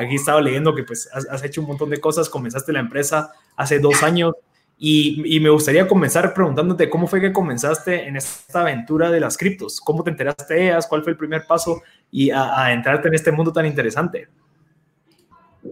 [0.00, 3.78] aquí estaba leyendo que pues has, hecho un montón de cosas, comenzaste la empresa hace
[3.78, 4.34] dos años
[4.78, 9.80] y, me gustaría comenzar preguntándote cómo fue que comenzaste en esta aventura de las criptos,
[9.80, 13.30] cómo te enteraste de ellas, cuál fue el primer paso y a, entrarte en este
[13.30, 14.28] mundo tan interesante.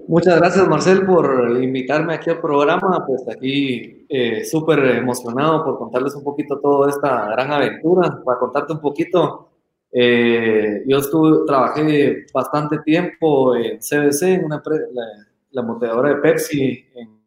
[0.07, 6.15] Muchas gracias Marcel por invitarme aquí al programa, pues aquí eh, súper emocionado por contarles
[6.15, 9.48] un poquito toda esta gran aventura, para contarte un poquito.
[9.93, 15.05] Eh, yo estuve, trabajé bastante tiempo en CBC, en una la,
[15.51, 17.19] la moteadora de Pepsi en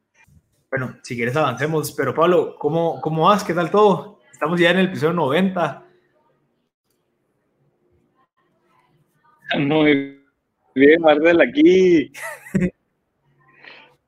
[0.71, 3.43] bueno, si quieres avancemos, pero Pablo, ¿cómo, cómo vas?
[3.43, 4.21] ¿Qué tal todo?
[4.31, 5.85] Estamos ya en el episodio 90.
[9.59, 10.23] Muy
[10.73, 12.13] bien, Marcel, aquí.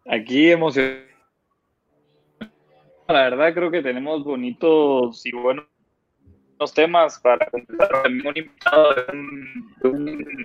[0.06, 1.04] Aquí emocionado.
[3.10, 5.66] La verdad creo que tenemos bonitos y buenos
[6.74, 10.36] temas para completar un invitado de un,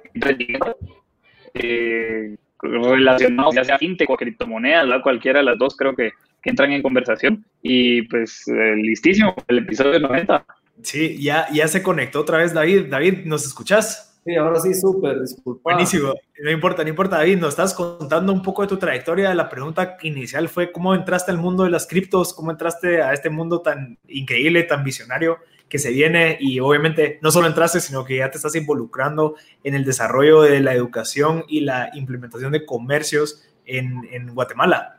[1.55, 6.73] eh, relacionados, ya sea fintech o criptomonedas, cualquiera de las dos creo que, que entran
[6.73, 7.45] en conversación.
[7.63, 10.45] Y pues eh, listísimo, el episodio 90.
[10.83, 12.87] Sí, ya, ya se conectó otra vez David.
[12.89, 14.21] David, ¿nos escuchas?
[14.25, 15.73] Sí, ahora sí, súper, disculpa.
[15.73, 19.35] Buenísimo, no importa, no importa, David, nos estás contando un poco de tu trayectoria.
[19.35, 23.31] La pregunta inicial fue cómo entraste al mundo de las criptos, cómo entraste a este
[23.31, 25.39] mundo tan increíble, tan visionario
[25.69, 29.75] que se viene y obviamente no solo entraste, sino que ya te estás involucrando en
[29.75, 34.99] el desarrollo de la educación y la implementación de comercios en, en Guatemala.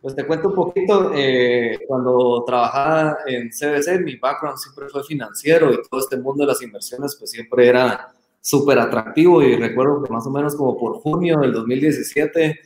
[0.00, 5.70] Pues te cuento un poquito, eh, cuando trabajaba en CBC, mi background siempre fue financiero
[5.70, 10.10] y todo este mundo de las inversiones pues siempre era súper atractivo y recuerdo que
[10.10, 12.60] más o menos como por junio del 2017,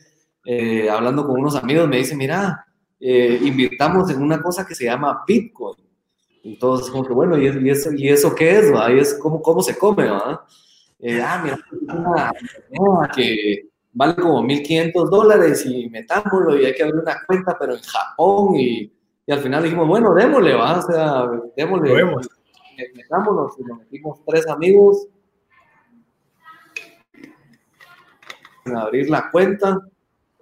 [0.45, 2.65] eh, hablando con unos amigos, me dice, mira,
[3.01, 5.84] eh, invirtamos en una cosa que se llama Bitcoin.
[6.45, 8.71] Entonces, como que bueno, ¿y, eso, y eso qué es?
[8.71, 8.91] ¿va?
[8.93, 10.07] ¿Y es cómo, cómo se come?
[10.07, 10.45] ¿va?
[10.99, 11.57] Eh, ah, mira,
[12.69, 17.73] una que vale como 1.500 dólares y metámoslo y hay que abrir una cuenta, pero
[17.73, 18.93] en Japón y,
[19.25, 20.77] y al final dijimos, bueno, démosle, ¿va?
[20.77, 21.27] O sea,
[21.57, 22.05] démosle.
[22.93, 25.07] Metámonos y nos metimos tres amigos
[28.65, 29.79] a abrir la cuenta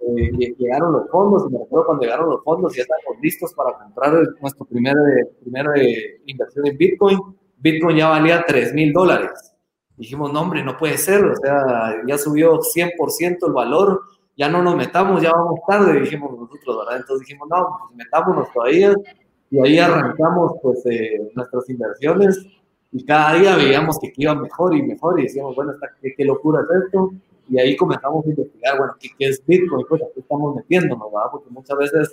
[0.06, 3.72] eh, llegaron los fondos, y me recuerdo cuando llegaron los fondos, ya estábamos listos para
[3.72, 5.00] comprar nuestra primera,
[5.40, 5.72] primera
[6.26, 7.18] inversión en Bitcoin.
[7.58, 9.54] Bitcoin ya valía 3 mil dólares.
[9.96, 14.00] Dijimos, no, hombre, no puede ser, o sea, ya subió 100% el valor,
[14.36, 16.96] ya no nos metamos, ya vamos tarde, dijimos nosotros, ¿verdad?
[17.00, 18.92] Entonces dijimos, no, pues metámonos todavía,
[19.50, 22.44] y ahí arrancamos, pues, eh, nuestras inversiones,
[22.90, 25.72] y cada día veíamos que iba mejor y mejor, y decíamos, bueno,
[26.02, 27.12] ¿qué, qué locura es esto?
[27.48, 29.86] Y ahí comenzamos a investigar, bueno, ¿qué, qué es Bitcoin?
[29.88, 31.28] Pues aquí estamos metiéndonos, ¿verdad?
[31.32, 32.12] Porque muchas veces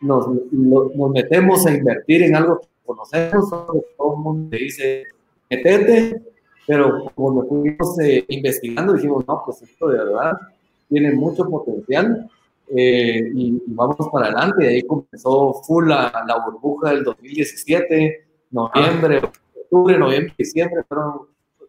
[0.00, 5.04] nos, nos metemos a invertir en algo que conocemos, todo el mundo te dice,
[5.50, 6.22] metete,
[6.66, 10.32] pero cuando fuimos eh, investigando dijimos, no, pues esto de verdad
[10.88, 12.28] tiene mucho potencial
[12.74, 14.64] eh, y, vamos para adelante.
[14.64, 19.20] Y ahí comenzó full la, la burbuja del 2017, noviembre,
[19.62, 21.20] octubre, noviembre, diciembre, fueron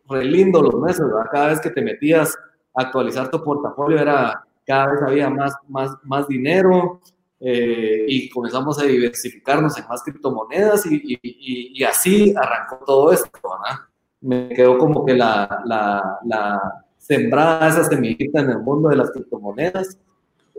[0.09, 1.29] re lindos los meses, ¿verdad?
[1.31, 2.38] Cada vez que te metías
[2.78, 7.00] actualizar tu portafolio era cada vez había más, más, más dinero
[7.40, 13.80] eh, y comenzamos a diversificarnos en más criptomonedas y, y, así arrancó todo esto, ¿verdad?
[14.20, 16.60] Me quedó como que la, la, la
[16.98, 19.98] sembrada esa semillita en el mundo de las criptomonedas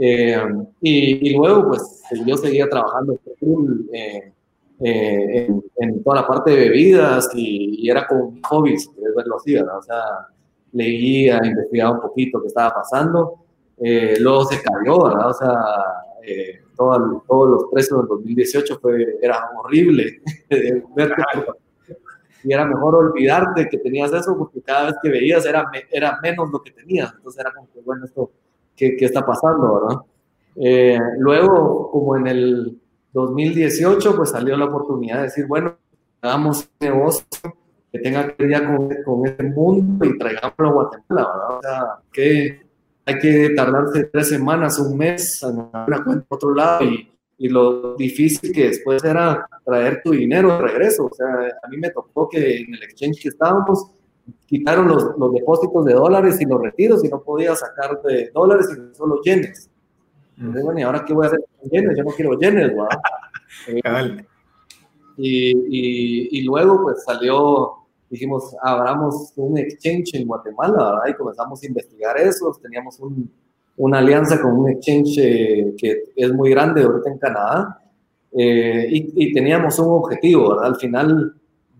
[0.00, 0.40] eh,
[0.80, 4.32] y, luego pues yo seguía trabajando eh,
[4.80, 9.54] en, en, toda la parte de bebidas y, era como un hobby, si verlo así,
[9.54, 9.78] ¿verdad?
[9.78, 10.02] O sea,
[10.72, 13.44] leía, investigaba un poquito qué estaba pasando.
[13.78, 15.30] Eh, luego se cayó, ¿verdad?
[15.30, 15.54] O sea,
[16.22, 20.20] eh, todo, todos los precios del 2018 fue, era horrible
[22.44, 26.50] y era mejor olvidarte que tenías eso porque cada vez que veías era, era menos
[26.50, 27.12] lo que tenías.
[27.16, 28.30] Entonces era como que, bueno, esto,
[28.76, 30.00] ¿qué, qué está pasando, verdad?
[30.56, 32.80] Eh, luego, como en el
[33.12, 35.76] 2018, pues salió la oportunidad de decir, bueno,
[36.20, 37.26] hagamos negocio
[37.98, 41.58] que tenga que ver con, con este mundo y traigámoslo a Guatemala, ¿verdad?
[41.58, 42.60] O sea, que
[43.06, 47.48] hay que tardarse tres semanas, un mes en una cuenta a otro lado y, y,
[47.48, 51.06] lo difícil que después era traer tu dinero de regreso.
[51.06, 51.26] O sea,
[51.62, 53.92] a mí me tocó que en el exchange que estábamos
[54.46, 58.68] quitaron los, los depósitos de dólares y los retiros y no podía sacar de dólares
[58.72, 59.70] y solo yenes.
[60.36, 61.96] Entonces, bueno, ¿y ahora qué voy a hacer con yenes?
[61.96, 64.26] Yo no quiero yenes, ¿verdad?
[65.16, 67.77] y, y, y, luego pues salió
[68.10, 71.08] dijimos, abramos un exchange en Guatemala, ¿verdad?
[71.08, 72.56] Y comenzamos a investigar eso.
[72.62, 73.30] Teníamos un,
[73.76, 77.82] una alianza con un exchange eh, que es muy grande ahorita en Canadá.
[78.32, 80.66] Eh, y, y, teníamos un objetivo, ¿verdad?
[80.66, 81.34] Al final,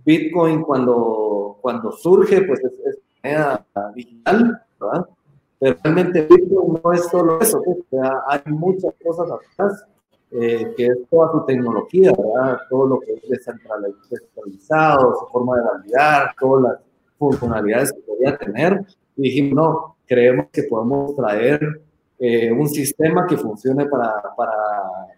[0.04, 3.64] Bitcoin cuando, cuando surge, pues es, moneda
[3.94, 5.06] digital, ¿verdad?
[5.58, 7.62] Pero realmente Bitcoin no es solo eso,
[8.28, 9.84] hay muchas cosas atrás,
[10.30, 12.58] eh, que es toda su tecnología, ¿verdad?
[12.68, 16.80] Todo lo que es descentralizado, su forma de validar, todas las
[17.18, 18.84] funcionalidades que podría tener.
[19.16, 21.60] Y dijimos, no, creemos que podemos traer
[22.18, 24.52] eh, un sistema que funcione para, para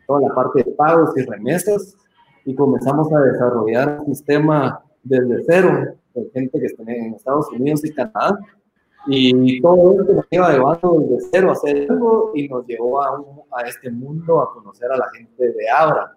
[0.07, 1.97] toda la parte de pagos y remesas
[2.45, 7.85] y comenzamos a desarrollar un sistema desde cero, de gente que está en Estados Unidos
[7.85, 8.39] y Canadá,
[9.07, 13.25] y todo esto nos lleva llevando desde cero a hacer algo y nos llevó a,
[13.53, 16.13] a, este mundo a conocer a la gente de Abra,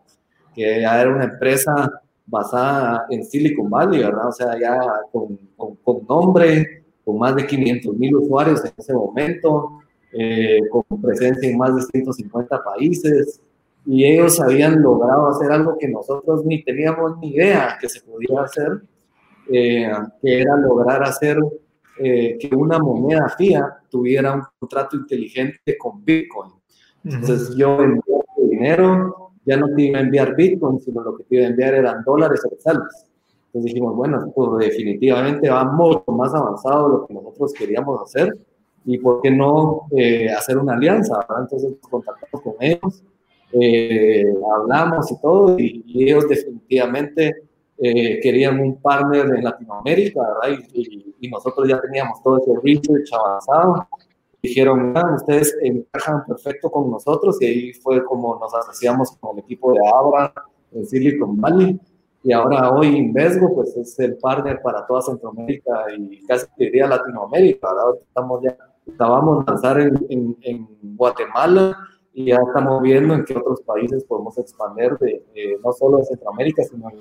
[0.53, 1.89] que ya era una empresa
[2.25, 4.27] basada en Silicon Valley, ¿verdad?
[4.29, 4.79] O sea, ya
[5.11, 9.79] con, con, nombre, con más de 500 mil usuarios en ese momento,
[10.11, 13.41] eh, con presencia en más de 150 países,
[13.85, 18.41] y ellos habían logrado hacer algo que nosotros ni teníamos ni idea que se podía
[18.41, 18.81] hacer,
[19.51, 19.91] eh,
[20.21, 21.37] que era lograr hacer
[21.99, 26.51] eh, que una moneda fía tuviera un contrato inteligente con Bitcoin.
[27.03, 28.01] Entonces yo envié
[28.37, 31.73] dinero, ya no te iba a enviar Bitcoin, sino lo que te iba a enviar
[31.73, 32.93] eran dólares o Entonces
[33.53, 38.37] dijimos, bueno, pues definitivamente va mucho más avanzado de lo que nosotros queríamos hacer
[38.85, 41.19] y por qué no eh, hacer una alianza.
[41.39, 43.03] Entonces contactamos con ellos
[43.53, 44.25] eh,
[44.57, 47.43] hablamos y todo, y, ellos definitivamente
[47.77, 50.59] eh, querían un partner en Latinoamérica, ¿verdad?
[50.73, 53.87] Y, nosotros ya teníamos todo ese research avanzado.
[54.43, 59.73] Dijeron, ustedes encajan perfecto con nosotros, y ahí fue como nos asociamos con el equipo
[59.73, 60.33] de Abra
[60.73, 61.79] en Silicon Valley.
[62.23, 67.73] Y ahora hoy Invesgo, pues es el partner para toda Centroamérica y casi diría Latinoamérica,
[67.73, 68.01] ¿verdad?
[68.01, 71.77] Estamos ya, estábamos lanzar en, en, en Guatemala,
[72.13, 76.63] y ya estamos viendo en qué otros países podemos expandir, de, no solo de Centroamérica,
[76.63, 76.91] sino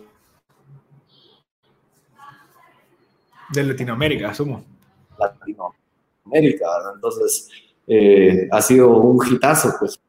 [3.53, 4.63] de Latinoamérica, asumo.
[5.19, 5.82] Latinoamérica,
[6.95, 7.49] entonces
[7.87, 10.01] eh, ha sido un hitazo, pues.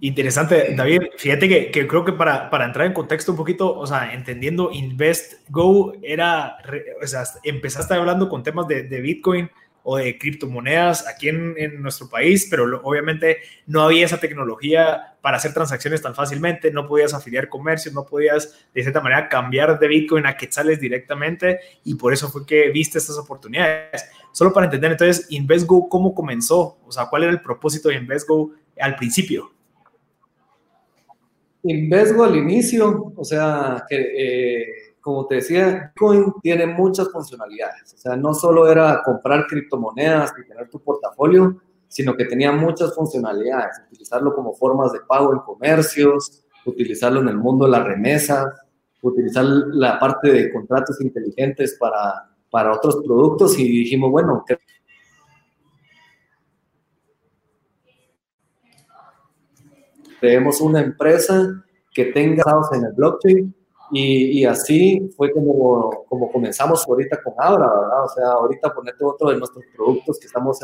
[0.00, 1.02] Interesante, David.
[1.16, 5.94] Fíjate que, creo que para, para, entrar en contexto un poquito, o sea, entendiendo InvestGo,
[6.02, 6.58] era,
[7.02, 9.50] o sea, empezaste hablando con temas de, de Bitcoin,
[9.88, 15.38] o de criptomonedas aquí en, en nuestro país, pero obviamente no había esa tecnología para
[15.38, 19.88] hacer transacciones tan fácilmente, no podías afiliar comercios, no podías de cierta manera cambiar de
[19.88, 24.08] Bitcoin a quetzales directamente y por eso fue que viste estas oportunidades.
[24.30, 26.78] Solo para entender entonces, InvestGo, ¿cómo comenzó?
[26.86, 29.50] O sea, ¿cuál era el propósito de InvestGo al principio?
[31.64, 33.96] InvestGo al inicio, o sea, que...
[33.96, 34.66] Eh
[35.06, 37.94] como te decía, Bitcoin tiene muchas funcionalidades.
[37.94, 41.62] O sea, no solo era comprar criptomonedas y tener tu portafolio,
[41.96, 43.80] sino que tenía muchas funcionalidades.
[43.88, 48.44] Utilizarlo como formas de pago en comercios, utilizarlo en el mundo de las remesas,
[49.00, 54.44] utilizar la parte de contratos inteligentes para, para otros productos y dijimos, bueno,
[60.20, 61.64] creemos una empresa
[61.94, 63.54] que tenga en el blockchain
[63.90, 68.04] y, así fue como, como comenzamos ahorita con Abra, ¿verdad?
[68.04, 70.58] O sea, ahorita ponerte otro de nuestros productos que estamos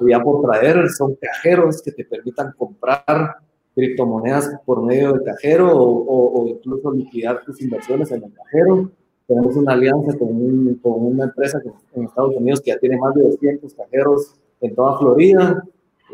[0.00, 3.36] ya por traer, son cajeros que te permitan comprar
[3.74, 8.90] criptomonedas por medio del cajero o, incluso liquidar tus inversiones en el cajero.
[9.26, 11.60] Tenemos una alianza con, con una empresa
[11.94, 15.62] en Estados Unidos que ya tiene más de 200 cajeros en toda Florida.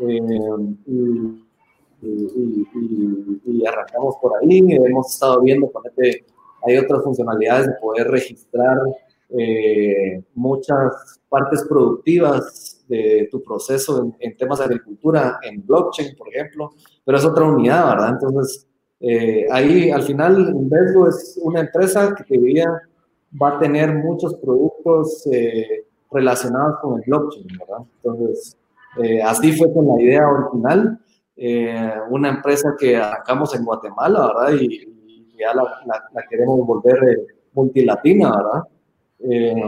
[0.01, 0.19] Eh,
[0.87, 2.67] y,
[3.45, 4.59] y, arrancamos por ahí.
[4.69, 6.25] Hemos estado viendo, ponete,
[6.65, 8.77] hay otras funcionalidades de poder registrar
[9.29, 16.71] eh, muchas partes productivas de tu proceso en, temas de agricultura, en blockchain, por ejemplo,
[17.03, 18.09] pero es otra unidad, ¿verdad?
[18.09, 18.67] Entonces,
[18.99, 22.67] eh, ahí al final Invesgo es una empresa que diría
[23.41, 27.85] va a tener muchos productos eh, relacionados con el blockchain, ¿verdad?
[28.03, 28.57] Entonces,
[29.25, 30.99] así fue con la idea original.
[32.11, 34.59] una empresa que arrancamos en Guatemala, ¿verdad?
[34.61, 34.93] Y,
[35.39, 35.63] ya la,
[36.13, 38.63] la, queremos volver eh, multilatina, ¿verdad?
[39.29, 39.63] Eh,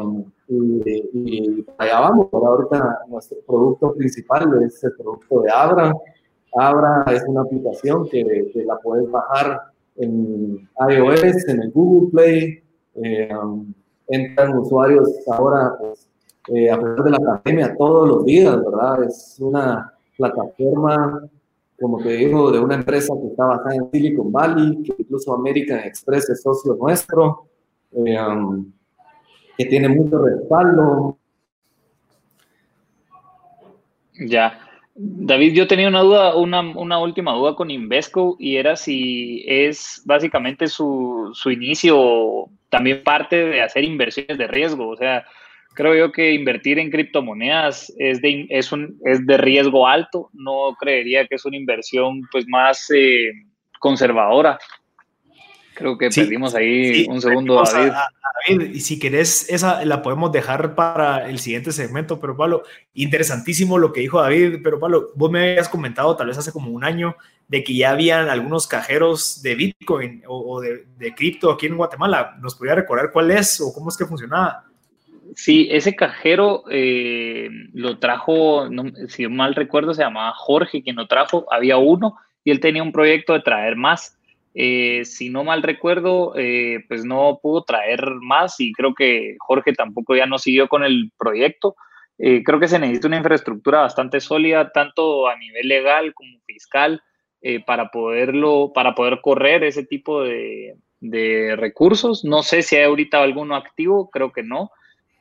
[0.48, 5.94] y, allá vamos, ahorita nuestro producto principal es el producto de Abra.
[6.56, 9.62] Abra es una aplicación que, que la puedes bajar
[9.98, 12.64] en iOS, en el Google Play.
[12.96, 13.30] Eh,
[14.08, 16.08] entran usuarios ahora, pues,
[16.48, 19.04] a pesar de la pandemia, todos los días, ¿verdad?
[19.04, 21.28] Es una plataforma
[21.80, 25.80] como te digo, de una empresa que está basada en Silicon Valley, que incluso American
[25.80, 27.48] Express es socio nuestro,
[27.92, 28.72] eh, um,
[29.58, 31.18] que tiene mucho respaldo.
[34.28, 34.60] Ya.
[34.96, 40.68] David, yo tenía una duda, una, última duda con Invesco y era si es básicamente
[40.68, 44.88] su, su inicio también parte de hacer inversiones de riesgo.
[44.88, 45.26] O sea,
[45.76, 50.30] Creo yo que invertir en criptomonedas es de riesgo alto.
[50.32, 53.34] No creería que es una inversión pues más eh,
[53.80, 54.58] conservadora.
[55.76, 57.92] Creo que perdimos ahí un segundo, David.
[58.74, 62.20] Y si querés, esa la podemos dejar para el siguiente segmento.
[62.20, 62.64] Pero Pablo,
[62.94, 64.60] interesantísimo lo que dijo David.
[64.64, 67.16] Pero Pablo, vos me habías comentado tal vez hace como un año
[67.48, 72.38] de que ya habían algunos cajeros de Bitcoin o, de, de cripto aquí en Guatemala.
[72.42, 74.64] ¿Nos podría recordar cuál es o cómo es que funcionaba?
[75.36, 78.70] Sí, ese cajero eh, lo trajo,
[79.10, 81.46] si mal recuerdo, se llamaba Jorge quien lo trajo.
[81.52, 84.18] Había uno y él tenía un proyecto de traer más.
[84.56, 89.74] Eh, si no mal recuerdo, eh, pues no pudo traer más y creo que Jorge
[89.74, 91.76] tampoco ya no siguió con el proyecto.
[92.18, 97.02] creo que se necesita una infraestructura bastante sólida, tanto a nivel legal como fiscal,
[97.66, 100.76] para poderlo, para poder correr ese tipo de,
[101.58, 102.24] recursos.
[102.24, 104.72] No sé si hay ahorita alguno activo, creo que no.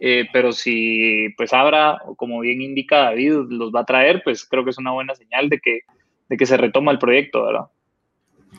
[0.00, 4.64] Eh, pero si pues Abra, como bien indica David, los va a traer, pues creo
[4.64, 5.80] que es una buena señal de que,
[6.28, 7.66] de que se retoma el proyecto, ¿verdad?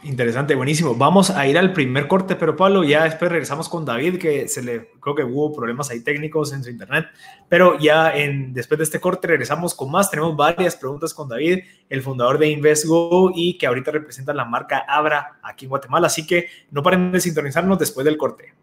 [0.04, 0.96] Interesante, buenísimo.
[0.96, 4.62] Vamos a ir al primer corte, pero Pablo, ya después regresamos con David, que se
[4.62, 7.08] le, creo que hubo problemas ahí técnicos en su internet,
[7.50, 10.12] pero ya en, después de este corte regresamos con más.
[10.12, 11.60] Tenemos varias preguntas con David,
[11.90, 16.28] el fundador de InvestGo y que ahorita representa la marca Abra aquí en Guatemala, así
[16.28, 18.54] que no paren de sintonizarnos después del corte.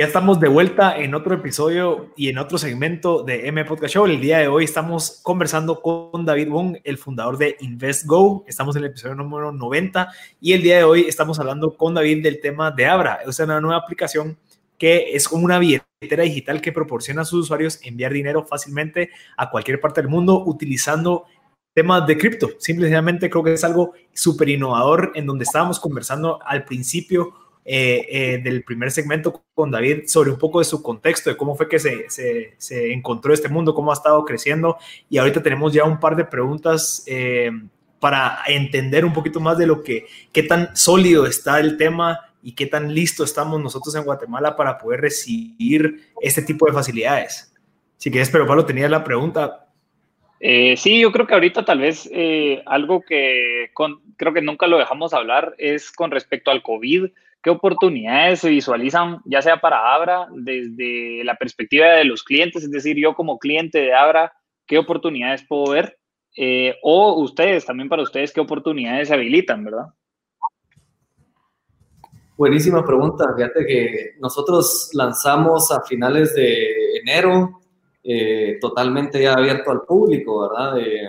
[0.00, 4.06] Ya estamos de vuelta en otro episodio y en otro segmento de M Podcast Show.
[4.06, 8.44] El día de hoy estamos conversando con David Wong, el fundador de InvestGo.
[8.46, 10.08] Estamos en el episodio número 90
[10.40, 13.18] y el día de hoy estamos hablando con David del tema de Abra.
[13.26, 14.38] Es una nueva aplicación
[14.78, 19.50] que es como una billetera digital que proporciona a sus usuarios enviar dinero fácilmente a
[19.50, 21.24] cualquier parte del mundo utilizando
[21.74, 22.50] temas de cripto.
[22.58, 28.38] Simplemente creo que es algo súper innovador en donde estábamos conversando al principio eh, eh,
[28.38, 31.78] del primer segmento con David sobre un poco de su contexto, de cómo fue que
[31.78, 34.78] se, se, encontró este mundo, cómo ha estado creciendo.
[35.10, 37.50] Y ahorita tenemos ya un par de preguntas eh,
[38.00, 42.52] para entender un poquito más de lo que, qué tan sólido está el tema y
[42.52, 47.54] qué tan listo estamos nosotros en Guatemala para poder recibir este tipo de facilidades.
[47.98, 49.66] Si quieres, pero Pablo, tenía la pregunta.
[50.40, 52.08] sí, yo creo que ahorita tal vez
[52.64, 53.72] algo que
[54.16, 57.10] creo que nunca lo dejamos hablar es con respecto al COVID.
[57.42, 62.64] ¿Qué oportunidades se visualizan, ya sea para Abra, desde la perspectiva de los clientes?
[62.64, 64.32] Es decir, yo como cliente de Abra,
[64.66, 65.98] ¿qué oportunidades puedo ver?
[66.36, 69.86] Eh, o ustedes, también para ustedes, ¿qué oportunidades se habilitan, verdad?
[72.36, 73.24] Buenísima pregunta.
[73.36, 77.60] Fíjate que nosotros lanzamos a finales de enero,
[78.02, 80.78] eh, totalmente ya abierto al público, ¿verdad?
[80.78, 81.08] Eh,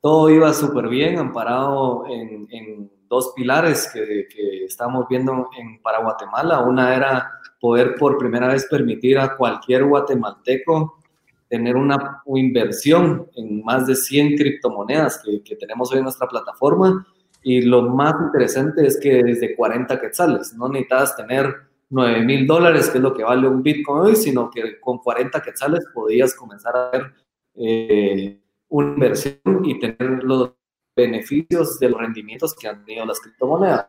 [0.00, 6.02] todo iba súper bien, amparado en, en dos pilares que, que estamos viendo en, para
[6.02, 6.60] Guatemala.
[6.60, 10.98] Una era poder por primera vez permitir a cualquier guatemalteco
[11.48, 17.06] tener una inversión en más de 100 criptomonedas que, que, tenemos hoy en nuestra plataforma.
[17.42, 21.54] Y lo más interesante es que desde 40 quetzales, no necesitas tener
[21.90, 25.40] 9 mil dólares, que es lo que vale un Bitcoin hoy, sino que con 40
[25.42, 27.12] quetzales podías comenzar a ver
[27.54, 30.54] eh, una inversión y tener los
[30.94, 33.86] beneficios de los rendimientos que han tenido las criptomonedas.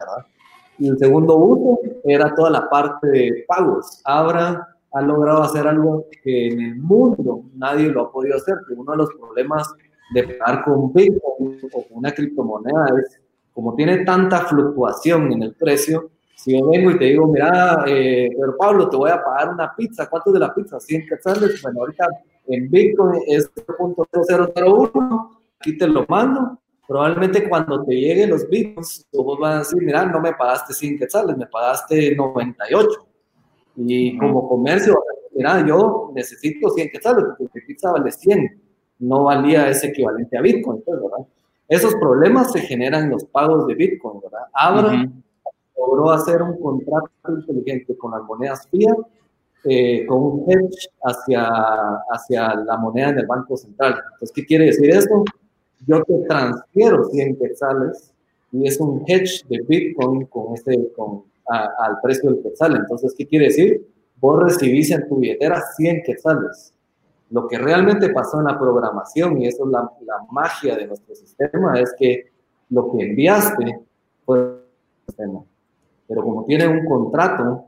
[0.78, 4.02] Y el segundo uso era toda la parte de pagos.
[4.04, 8.56] Abra ha logrado hacer algo que en el mundo nadie lo ha podido hacer.
[8.76, 9.74] uno de los problemas
[10.14, 13.20] de pagar con Bitcoin o con una criptomoneda es,
[13.54, 18.30] como tiene tanta fluctuación en el precio, si yo vengo y te digo, mira, eh,
[18.38, 20.80] pero Pablo, te voy a pagar una pizza, ¿cuánto de la pizza?
[20.80, 22.08] 100 quetzales, bueno, ahorita
[22.48, 29.38] en Bitcoin es 0.0001, aquí te lo mando, probablemente cuando te lleguen los bitcoins, tú
[29.40, 32.88] vas a decir, mira, no me pagaste 100 quetzales, me pagaste 98.
[33.78, 38.62] Y como comercio, mira, yo necesito 100 quetzales, porque mi pizza vale 100,
[39.00, 41.28] no valía ese equivalente a Bitcoin, pues, ¿verdad?
[41.68, 44.48] Esos problemas se generan en los pagos de Bitcoin, ¿verdad?
[44.54, 45.08] Abra
[45.78, 48.96] logró hacer un contrato inteligente con las monedas fiat,
[49.66, 51.50] eh, con un hedge hacia,
[52.10, 53.96] hacia la moneda en el Banco Central.
[54.14, 55.24] Entonces, ¿qué quiere decir esto?
[55.86, 58.12] Yo te transfiero 100 quetzales
[58.52, 62.76] y es un hedge de Bitcoin con este, con, al precio del quetzal.
[62.78, 63.86] Entonces, ¿qué quiere decir?
[64.20, 66.74] Vos recibís en tu billetera 100 quetzales.
[67.32, 71.16] Lo que realmente pasó en la programación, y eso es la, la magia de nuestro
[71.16, 72.32] sistema, es que
[72.70, 73.80] lo que enviaste
[74.26, 74.60] fue el
[75.08, 75.44] sistema.
[76.08, 77.66] Pero como tiene un contrato,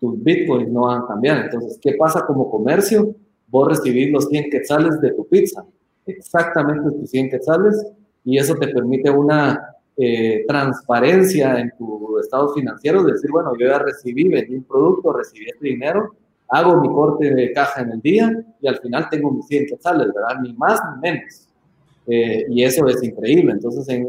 [0.00, 1.44] tus bitcoins no van a cambiar.
[1.44, 3.14] Entonces, ¿qué pasa como comercio?
[3.46, 5.64] Vos recibís los 100 quetzales de tu pizza
[6.12, 7.86] exactamente 100 quetzales
[8.24, 13.66] y eso te permite una eh, transparencia en tu estado financiero, de decir, bueno, yo
[13.66, 16.12] ya recibí, vendí un producto, recibí este dinero
[16.48, 20.08] hago mi corte de caja en el día y al final tengo mis 100 quetzales,
[20.14, 20.40] ¿verdad?
[20.42, 21.48] Ni más ni menos.
[22.06, 23.52] Eh, y eso es increíble.
[23.52, 24.08] Entonces, eh,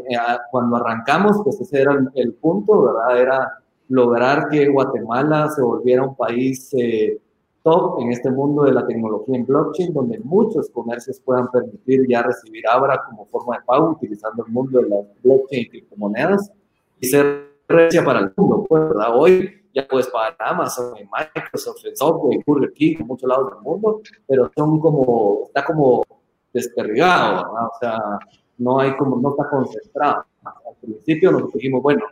[0.50, 3.20] cuando arrancamos, pues ese era el, punto, ¿verdad?
[3.20, 7.18] Era lograr que Guatemala se volviera un país eh,
[7.62, 12.22] top en este mundo de la tecnología en blockchain, donde muchos comercios puedan permitir ya
[12.22, 16.52] recibir Abra como forma de pago utilizando el mundo de las blockchain y criptomonedas
[17.00, 18.64] y ser recia para el mundo.
[18.68, 19.16] Pues, ¿verdad?
[19.16, 23.60] Hoy ya puedes pagar Amazon, en Microsoft, en Software, Burger King, en muchos lados del
[23.62, 26.04] mundo, pero son como, está como
[26.52, 28.18] desperdigado, O sea,
[28.58, 30.24] no hay como, no está concentrado.
[30.44, 32.04] Al principio nos dijimos, bueno,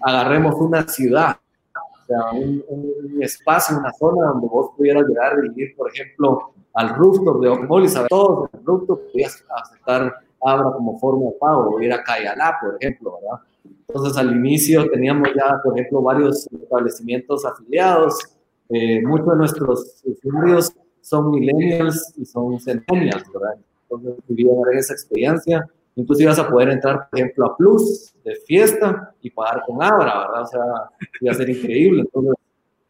[0.00, 1.36] agarremos una ciudad,
[2.08, 7.40] sea, un, espacio, una zona donde vos pudieras llegar a vivir, por ejemplo, al rooftop
[7.42, 11.80] de Oakmall y saber todos el rooftop podías aceptar Abra como forma de pago, o
[11.80, 13.40] ir a Cayalá, por ejemplo, ¿verdad?
[13.88, 18.18] Entonces, al inicio teníamos ya, por ejemplo, varios establecimientos afiliados.
[18.68, 23.58] Eh, muchos de nuestros usuarios son millennials y son centennials, ¿verdad?
[23.82, 25.68] Entonces, vivieron esa experiencia.
[26.00, 30.20] Incluso ibas a poder entrar, por ejemplo, a Plus de fiesta y pagar con Abra,
[30.20, 30.42] ¿verdad?
[30.42, 30.60] O sea,
[31.20, 32.02] iba a ser increíble.
[32.02, 32.34] Entonces,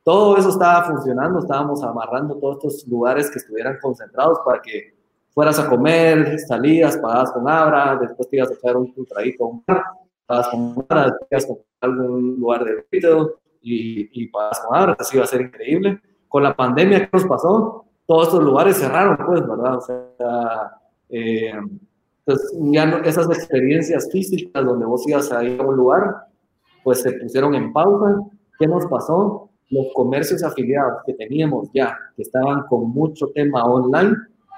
[0.02, 4.94] todo eso estaba funcionando, estábamos amarrando todos estos lugares que estuvieran concentrados para que
[5.30, 9.44] fueras a comer, salías, pagabas con Abra, después te ibas a echar un, un traguito
[9.44, 9.84] a un bar,
[10.26, 13.28] pagabas con Abra, te ibas a algún lugar de retail
[13.62, 16.00] y, y pagas con Abra, así iba a ser increíble.
[16.28, 17.84] Con la pandemia, ¿qué nos pasó?
[18.08, 19.76] todos estos lugares cerraron, pues, ¿verdad?
[19.76, 21.52] O sea, eh,
[22.28, 26.14] entonces ya no, esas experiencias físicas donde vos ibas a ir a un lugar,
[26.84, 28.20] pues se pusieron en pausa.
[28.58, 29.48] ¿Qué nos pasó?
[29.70, 34.14] Los comercios afiliados que teníamos ya, que estaban con mucho tema online,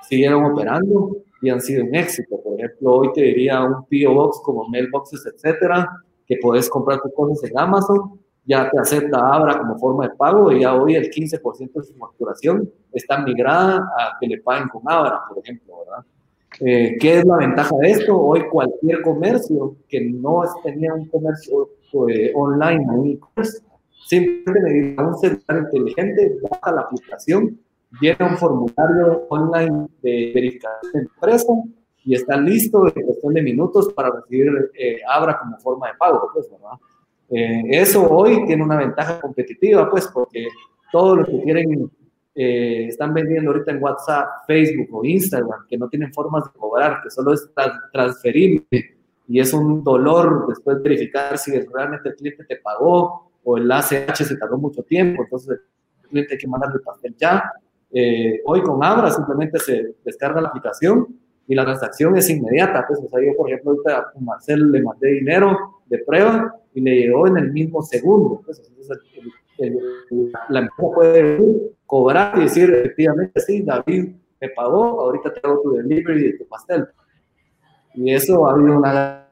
[0.09, 2.41] siguieron operando y han sido un éxito.
[2.43, 5.89] Por ejemplo, hoy te diría un PO Box como Mailboxes, etcétera,
[6.27, 10.51] que puedes comprar tus cosas en Amazon ya te acepta Abra como forma de pago
[10.51, 14.83] y ya hoy el 15% de su facturación está migrada a que le paguen con
[14.91, 16.05] Abra, por ejemplo, ¿verdad?
[16.59, 18.21] Eh, ¿Qué es la ventaja de esto?
[18.21, 21.71] Hoy cualquier comercio que no tenía un comercio
[22.09, 23.63] eh, online o e-commerce,
[24.07, 27.59] simplemente necesita un celular inteligente, baja la aplicación,
[28.01, 31.53] viene un formulario online de verificación de empresa
[32.05, 36.29] y está listo en cuestión de minutos para recibir eh, Abra como forma de pago,
[36.33, 36.79] pues, ¿verdad?
[37.31, 40.49] Eh, eso hoy tiene una ventaja competitiva, pues, porque
[40.91, 41.91] todos los que quieren,
[42.43, 47.03] eh, están vendiendo ahorita en WhatsApp, Facebook o Instagram, que no tienen formas de cobrar,
[47.03, 47.51] que solo es
[47.93, 48.65] transferible
[49.29, 54.23] y es un dolor después verificar si realmente el cliente te pagó o el ACH
[54.23, 55.61] se tardó mucho tiempo, entonces
[56.03, 57.53] el cliente hay que mandarle el pastel ya.
[57.93, 61.09] Eh, hoy con Abra simplemente se descarga la aplicación
[61.47, 62.87] y la transacción es inmediata.
[62.89, 66.81] Pues, o sea, yo, por ejemplo, ahorita a Marcel le mandé dinero de prueba y
[66.81, 68.41] le llegó en el mismo segundo.
[68.47, 68.63] Pues,
[70.49, 75.73] la empresa puede cobrar y decir, efectivamente, sí, David me pagó, ahorita te hago tu
[75.73, 76.87] delivery de tu pastel.
[77.95, 79.27] Y eso ha habido una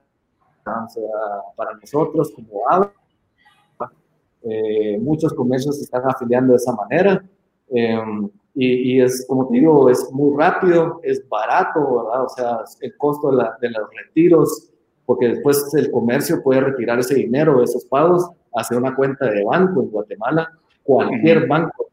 [0.65, 1.03] ganancia
[1.55, 2.93] para nosotros como ABA.
[4.43, 7.25] Eh, muchos comercios se están afiliando de esa manera.
[7.69, 8.03] Eh,
[8.57, 12.25] y, es, como te digo, es muy rápido, es barato, ¿verdad?
[12.25, 14.73] O sea, el costo de, la, de los retiros,
[15.07, 19.81] porque después el comercio puede retirar ese dinero, esos pagos, hacia una cuenta de banco
[19.81, 20.51] en Guatemala.
[20.83, 21.89] Cualquier banco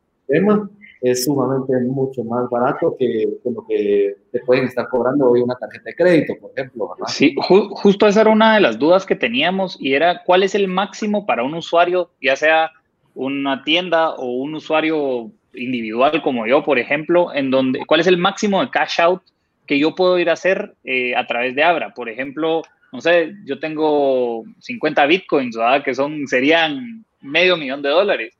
[1.02, 5.84] es sumamente mucho más barato que, lo que te pueden estar cobrando hoy una tarjeta
[5.86, 6.96] de crédito, por ejemplo.
[7.08, 10.68] Sí, justo esa era una de las dudas que teníamos y era cuál es el
[10.68, 12.72] máximo para un usuario, ya sea
[13.14, 18.18] una tienda o un usuario individual como yo, por ejemplo, en donde, ¿cuál es el
[18.18, 19.22] máximo de cash out
[19.68, 21.94] que yo puedo ir a hacer eh, a través de Abra?
[21.94, 22.62] Por ejemplo,
[22.92, 25.84] no sé, yo tengo 50 bitcoins, ¿verdad?
[25.84, 28.34] Que son, serían medio millón de dólares.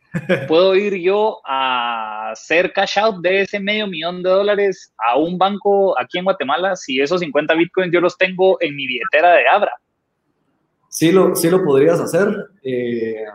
[0.48, 5.38] ¿Puedo ir yo a hacer cash out de ese medio millón de dólares a un
[5.38, 9.48] banco aquí en Guatemala si esos 50 bitcoins yo los tengo en mi billetera de
[9.48, 9.72] Abra?
[10.90, 12.28] Sí lo, sí lo podrías hacer.
[12.64, 13.26] Eh,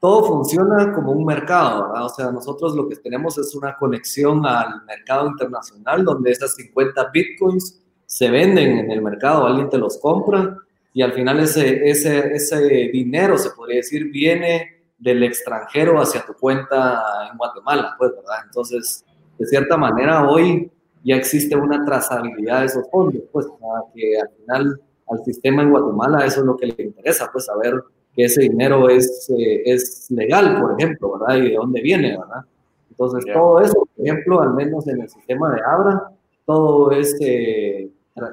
[0.00, 2.06] todo funciona como un mercado, ¿verdad?
[2.06, 7.10] O sea, nosotros lo que tenemos es una conexión al mercado internacional donde esas 50
[7.12, 10.56] bitcoins se venden en el mercado, alguien te los compra
[10.94, 12.60] y al final ese, ese, ese
[12.92, 18.44] dinero, se podría decir, viene del extranjero hacia tu cuenta en Guatemala, pues, ¿verdad?
[18.44, 19.04] Entonces,
[19.38, 20.70] de cierta manera, hoy
[21.04, 23.46] ya existe una trazabilidad de esos fondos, pues,
[23.94, 27.74] que al final al sistema en Guatemala eso es lo que le interesa, pues, saber
[28.14, 31.36] que ese dinero es, eh, es legal, por ejemplo, ¿verdad?
[31.36, 32.44] Y de dónde viene, ¿verdad?
[32.90, 36.10] Entonces, todo eso, por ejemplo, al menos en el sistema de Abra,
[36.44, 37.88] todo es, eh,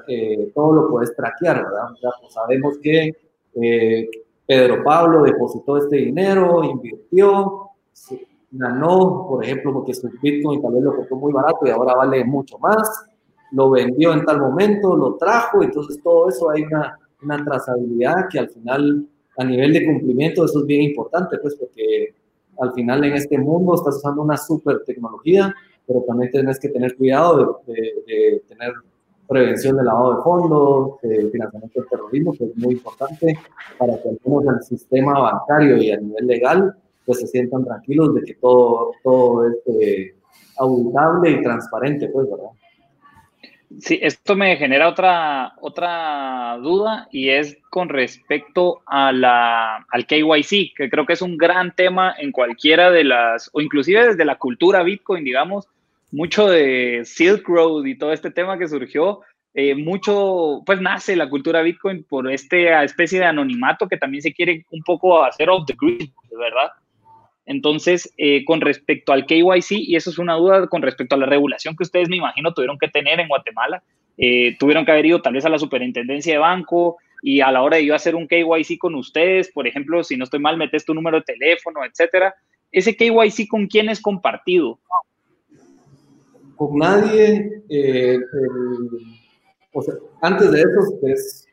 [0.08, 1.92] eh, todo lo puedes traquear, ¿verdad?
[1.92, 3.14] O sea, pues sabemos que
[4.46, 7.70] Pedro Pablo depositó este dinero, invirtió,
[8.50, 12.24] ganó, por ejemplo, porque su Bitcoin tal vez lo compró muy barato y ahora vale
[12.24, 13.06] mucho más,
[13.52, 18.38] lo vendió en tal momento, lo trajo, entonces todo eso hay una, una trazabilidad que
[18.38, 19.06] al final
[19.38, 22.14] a nivel de cumplimiento eso es bien importante, pues porque
[22.58, 25.54] al final en este mundo estás usando una super tecnología,
[25.86, 28.72] pero también tienes que tener cuidado de, tener
[29.28, 33.38] prevención de lavado de fondos, de financiamiento del terrorismo, que es muy importante
[33.78, 38.14] para que al menos el sistema bancario y a nivel legal pues se sientan tranquilos
[38.14, 40.14] de que todo, todo es eh,
[40.58, 42.50] auditable y transparente, pues, ¿verdad?
[43.80, 50.74] Sí, esto me genera otra, otra duda y es con respecto a la, al KYC,
[50.74, 54.36] que creo que es un gran tema en cualquiera de las, o inclusive desde la
[54.36, 55.68] cultura Bitcoin, digamos,
[56.12, 59.20] mucho de Silk Road y todo este tema que surgió,
[59.54, 64.34] eh, mucho, pues nace la cultura Bitcoin por esta especie de anonimato que también se
[64.34, 66.70] quiere un poco hacer off the grid, ¿verdad?
[67.46, 71.26] Entonces, eh, con respecto al KYC, y eso es una duda con respecto a la
[71.26, 73.82] regulación que ustedes me imagino tuvieron que tener en Guatemala,
[74.18, 77.62] eh, tuvieron que haber ido tal vez a la superintendencia de banco y a la
[77.62, 80.84] hora de yo hacer un KYC con ustedes, por ejemplo, si no estoy mal, metes
[80.84, 82.34] tu número de teléfono, etcétera.
[82.72, 84.80] ¿Ese KYC con quién es compartido?
[86.56, 87.62] Con nadie.
[87.68, 88.18] Eh,
[89.72, 91.46] o sea, antes de eso, es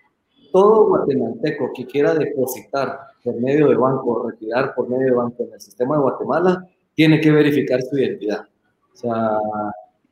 [0.51, 5.53] todo guatemalteco que quiera depositar por medio de banco, retirar por medio de banco en
[5.53, 8.47] el sistema de Guatemala, tiene que verificar su identidad.
[8.93, 9.37] O sea,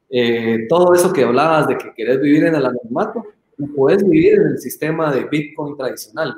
[0.09, 3.23] eh, todo eso que hablabas de que querés vivir en el anonimato,
[3.57, 6.35] no puedes vivir en el sistema de Bitcoin tradicional.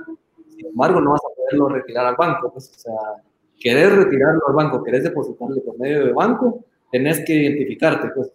[0.49, 2.51] Sin embargo, no vas a poderlo retirar al banco.
[2.51, 3.23] Pues, o sea,
[3.59, 8.09] querés retirarlo al banco, querés depositarlo por medio de banco, tenés que identificarte.
[8.15, 8.29] Pues,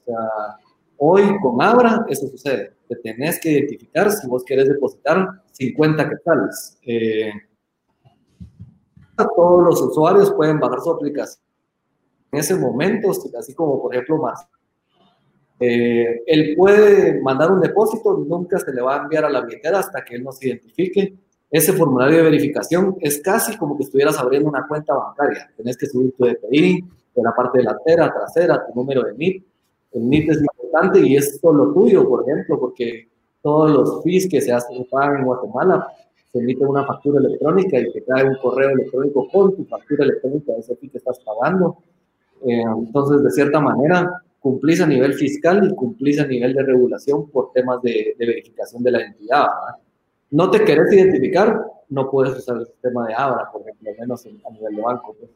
[0.97, 2.73] hoy con Abra eso sucede.
[2.89, 6.79] Te tenés que identificar si vos querés depositar 50 quetzales.
[6.83, 7.33] Eh,
[9.17, 11.45] todos los usuarios pueden bajar su aplicación.
[12.33, 14.47] En ese momento, así como por ejemplo más,
[15.61, 19.79] eh, él puede mandar un depósito, nunca se le va a enviar a la billetera
[19.79, 21.15] hasta que él nos identifique.
[21.51, 25.51] Ese formulario de verificación es casi como que estuvieras abriendo una cuenta bancaria.
[25.57, 26.85] Tenés que subir tu DPI,
[27.19, 29.45] de la parte delantera, trasera, tu número de NIP.
[29.93, 33.09] El NIP es importante y es solo tuyo, por ejemplo, porque
[33.43, 35.87] todos los fees que se hacen pagan en Guatemala
[36.33, 40.53] se emite una factura electrónica y te cae un correo electrónico con tu factura electrónica
[40.53, 41.79] de ese fee que estás pagando.
[42.47, 47.29] Eh, entonces, de cierta manera, cumplís a nivel fiscal y cumplís a nivel de regulación
[47.31, 49.47] por temas de, verificación de la identidad.
[50.31, 54.51] No te querés identificar, no puedes usar el sistema de Abra, por ejemplo, menos a
[54.51, 55.17] nivel de banco.
[55.19, 55.31] Pues,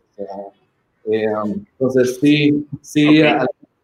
[1.11, 3.23] eh, entonces, sí, sí.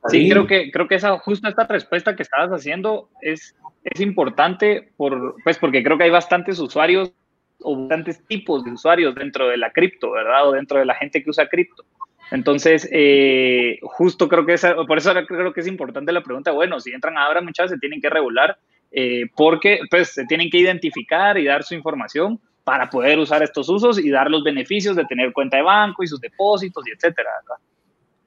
[0.09, 3.55] sí, creo que, creo que esa, justo esta respuesta que estabas haciendo es
[3.85, 7.13] es importante por, pues porque creo que hay bastantes usuarios
[7.61, 10.49] o bastantes tipos de usuarios dentro de la cripto, ¿verdad?
[10.49, 11.85] O dentro de la gente que usa cripto.
[12.31, 16.79] Entonces, eh, justo creo que es, por eso creo que es importante la pregunta, bueno,
[16.79, 18.59] si entran ahora muchas se tienen que regular
[18.91, 23.67] eh, porque pues se tienen que identificar y dar su información para poder usar estos
[23.71, 27.31] usos y dar los beneficios de tener cuenta de banco y sus depósitos y etcétera.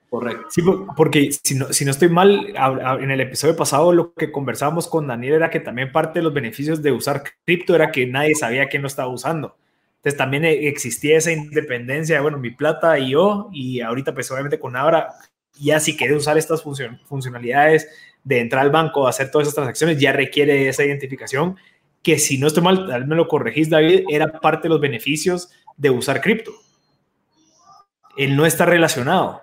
[0.10, 0.48] Correcto.
[0.50, 0.64] Sí,
[0.98, 2.52] porque si no, si no estoy mal,
[3.00, 6.34] en el episodio pasado lo que conversábamos con Daniel era que también parte de los
[6.34, 9.58] beneficios de usar cripto era que nadie sabía quién lo estaba usando.
[9.98, 14.32] Entonces también e, existía esa independencia de, bueno, mi plata y yo, y ahorita pues
[14.32, 15.10] obviamente con Abra,
[15.54, 17.88] ya si quieres usar estas funcionalidades
[18.24, 21.58] de entrar al banco, hacer todas esas transacciones, ya requiere esa identificación,
[22.02, 25.50] que si no estoy mal, tal me lo corregís David, era parte de los beneficios
[25.78, 26.52] de usar cripto.
[28.18, 29.42] Él no está relacionado.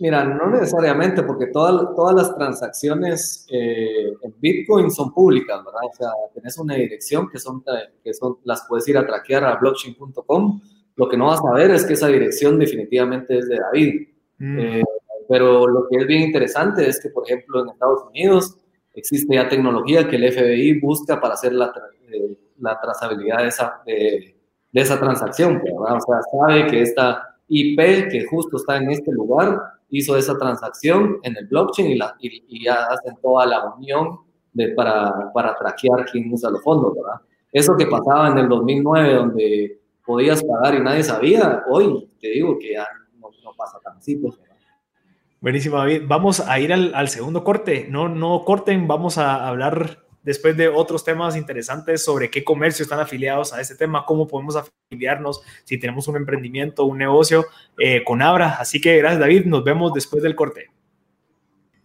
[0.00, 5.80] Mira, no necesariamente, porque todas, todas las transacciones eh, en Bitcoin son públicas, ¿verdad?
[5.90, 7.64] O sea, tenés una dirección que son,
[8.04, 10.60] que son las puedes ir a traquear a blockchain.com.
[10.94, 14.08] Lo que no vas a ver es que esa dirección definitivamente es de David.
[14.38, 14.58] Mm.
[14.58, 14.84] Eh,
[15.28, 18.56] pero lo que es bien interesante es que, por ejemplo, en Estados Unidos
[18.98, 21.72] existe ya tecnología que el FBI busca para hacer la,
[22.10, 24.36] eh, la trazabilidad de esa, de,
[24.72, 25.96] de esa transacción, ¿verdad?
[25.96, 29.58] O sea, sabe que esta IP que justo está en este lugar
[29.90, 34.20] hizo esa transacción en el blockchain y, la, y, ya hacen toda la unión
[34.52, 37.20] de, para, para traquear quién usa los fondos, ¿verdad?
[37.50, 42.58] Eso que pasaba en el 2009, donde podías pagar y nadie sabía, hoy te digo
[42.58, 42.86] que ya
[43.18, 44.38] no, pasa tan así, pues,
[45.40, 46.02] Buenísimo, David.
[46.06, 47.86] Vamos a ir al, al, segundo corte.
[47.88, 53.00] No, no corten, vamos a hablar después de otros temas interesantes sobre qué comercio están
[53.00, 57.46] afiliados a este tema, cómo podemos afiliarnos si tenemos un emprendimiento, un negocio
[57.78, 58.56] eh, con Abra.
[58.58, 60.66] Así que gracias David, nos vemos después del corte.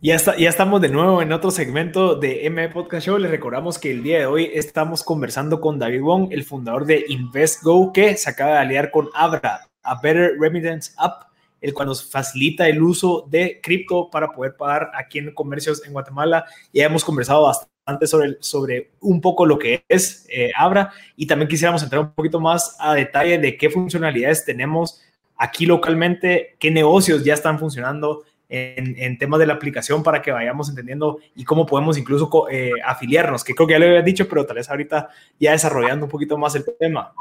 [0.02, 3.18] Ya, está, ya estamos de nuevo en otro segmento de M Podcast Show.
[3.18, 7.06] Les recordamos que el día de hoy estamos conversando con David Wong, el fundador de
[7.08, 11.33] InvestGo, que se acaba de aliar con Abra, a Better Remittance App
[11.64, 15.94] el cual nos facilita el uso de cripto para poder pagar aquí en comercios en
[15.94, 16.46] Guatemala.
[16.74, 21.48] Ya hemos conversado bastante sobre, sobre un poco lo que es eh, Abra y también
[21.48, 25.02] quisiéramos entrar un poquito más a detalle de qué funcionalidades tenemos
[25.38, 30.70] aquí localmente, qué negocios ya están funcionando en, temas de la aplicación para que vayamos
[30.70, 34.46] entendiendo y cómo podemos incluso eh, afiliarnos, que creo que ya le había dicho, pero
[34.46, 37.14] tal vez ahorita ya desarrollando un poquito más el tema.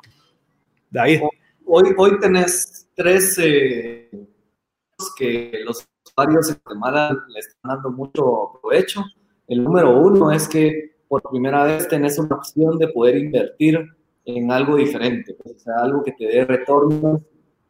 [0.90, 1.22] David.
[1.64, 4.10] Hoy, hoy tenés tres eh,
[5.16, 9.02] que los usuarios en Guatemala le están dando mucho provecho.
[9.48, 13.86] El número uno es que por primera vez tenés una opción de poder invertir
[14.24, 17.20] en algo diferente, pues, o sea, algo que te dé retornos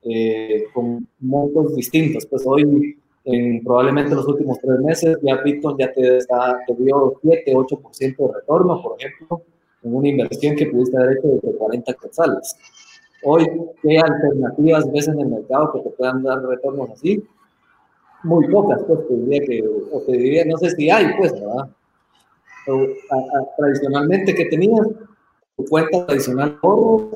[0.03, 2.27] eh, con montos distintos.
[2.27, 7.53] Pues hoy, en probablemente los últimos tres meses, ya Bitcoin ya te, te dio 7,
[7.55, 9.43] 8% de retorno, por ejemplo,
[9.83, 12.57] en una inversión que pudiste haber hecho de 40 quetzales.
[13.25, 13.47] Hoy,
[13.83, 17.25] ¿qué alternativas ves en el mercado que te puedan dar retornos así?
[18.25, 21.69] Muy pocas, pues te diría que, o te diría, no sé si hay, pues, ¿verdad?
[23.57, 24.87] tradicionalmente, ¿qué tenías?
[25.57, 27.11] Tu cuenta tradicional oro,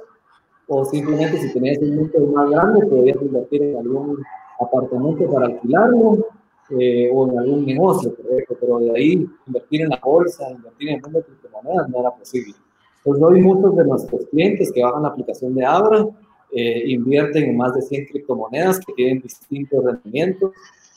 [0.69, 4.23] o simplemente si tenías un monto más grande, podías invertir en algún
[4.61, 6.27] apartamento para alquilarlo,
[6.71, 8.15] eh, o en algún negocio,
[8.61, 12.11] pero de ahí invertir en la bolsa, invertir en el mundo de criptomonedas no era
[12.11, 12.55] posible.
[13.07, 16.09] Pues hoy muchos de nuestros clientes que bajan la aplicación de Abra
[16.51, 20.51] eh, invierten en más de 100 criptomonedas que tienen distintos rendimientos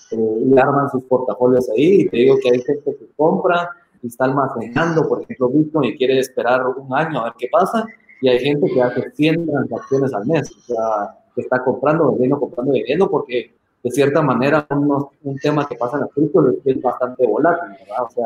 [0.10, 2.02] eh, y arman sus portafolios ahí.
[2.02, 3.70] Y te digo que hay gente que compra
[4.02, 7.86] y está almacenando, por ejemplo, Bitcoin y quiere esperar un año a ver qué pasa.
[8.22, 12.40] Y hay gente que hace 100 transacciones al mes, o sea, que está comprando, vendiendo,
[12.40, 17.28] comprando, vendiendo, porque de cierta manera un tema que pasa en la cripto es bastante
[17.28, 18.04] volátil, ¿verdad?
[18.04, 18.26] O sea,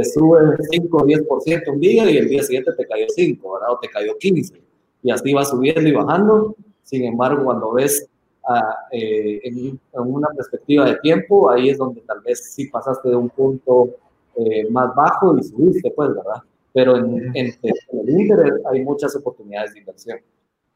[0.00, 3.72] te sube 5 o 10% un día y el día siguiente te cayó 5, ¿verdad?
[3.72, 4.62] O te cayó 15.
[5.02, 6.56] Y así va subiendo y bajando.
[6.82, 8.08] Sin embargo, cuando ves
[8.48, 13.16] ah, eh, en, una perspectiva de tiempo, ahí es donde tal vez sí pasaste de
[13.16, 13.90] un punto
[14.36, 16.42] eh, más bajo y subiste, pues, ¿verdad?
[16.72, 20.18] Pero en, en, el interés hay muchas oportunidades de inversión.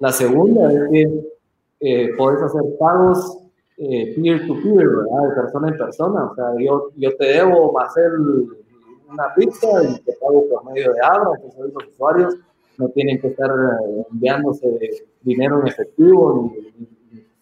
[0.01, 1.25] La segunda es que
[1.81, 3.39] eh, puedes hacer pagos
[3.77, 5.29] peer-to-peer, ¿verdad?
[5.29, 6.25] De persona en persona.
[6.31, 8.11] O sea, yo, yo te debo hacer
[9.11, 12.35] una pizza y te pago por medio de Abra, entonces los usuarios
[12.79, 14.67] no tienen que estar eh, enviándose
[15.23, 16.53] dinero en efectivo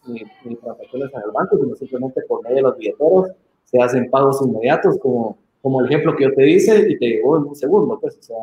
[0.07, 3.31] ni, ni, transacciones en el banco, sino simplemente por medio de los billeteros
[3.65, 7.39] se hacen pagos inmediatos, como, como el ejemplo que yo te hice, y te llegó
[7.39, 7.99] en un segundo.
[7.99, 8.37] Pues, o sea,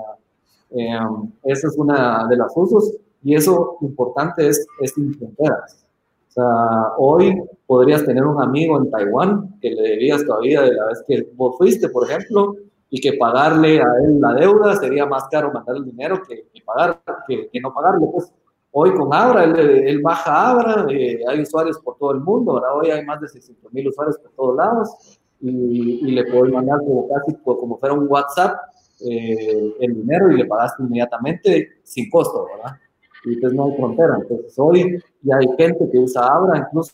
[0.71, 0.99] eh,
[1.43, 5.85] esa es una de las usos, y eso importante es, es sin fronteras.
[6.29, 10.85] O sea, hoy podrías tener un amigo en Taiwán que le debías todavía de la
[10.85, 12.55] vez que vos fuiste, por ejemplo,
[12.89, 17.01] y que pagarle a él la deuda sería más caro mandar el dinero que, pagar,
[17.27, 18.07] que, no pagarle.
[18.11, 18.33] Pues
[18.71, 22.89] hoy con Abra, él, baja Abra, eh, hay usuarios por todo el mundo, ahora hoy
[22.91, 27.35] hay más de 600 mil usuarios por todos lados y, le puedo mandar como casi
[27.43, 28.57] como fuera un WhatsApp
[29.01, 32.77] eh, el dinero y le pagaste inmediatamente sin costo, ¿verdad?
[33.25, 34.17] Y entonces no hay frontera.
[34.19, 36.93] Entonces hoy ya hay gente que usa Abra, incluso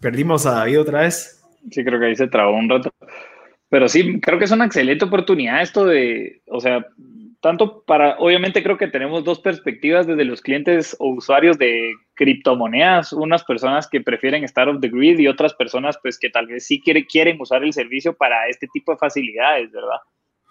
[0.00, 1.44] Perdimos a David otra vez.
[1.70, 2.92] Sí, creo que ahí se trabó un rato.
[3.68, 6.86] Pero sí, creo que es una excelente oportunidad esto de, o sea,
[7.40, 13.12] tanto para, obviamente creo que tenemos dos perspectivas desde los clientes o usuarios de criptomonedas,
[13.12, 16.66] unas personas que prefieren estar off the grid y otras personas pues que tal vez
[16.66, 19.98] sí quieren usar el servicio para este tipo de facilidades, ¿verdad?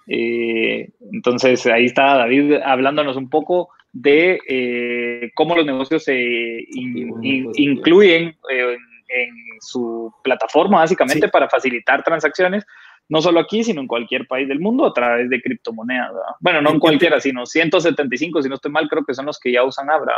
[0.07, 8.35] Eh, entonces ahí está David hablándonos un poco de eh, cómo los negocios se incluyen
[8.51, 8.94] eh, en
[9.59, 12.65] su plataforma básicamente para facilitar transacciones,
[13.07, 16.11] no solo aquí, sino en cualquier país del mundo a través de criptomonedas.
[16.39, 19.51] Bueno, no en cualquiera, sino 175, si no estoy mal, creo que son los que
[19.51, 20.13] ya usan Abra.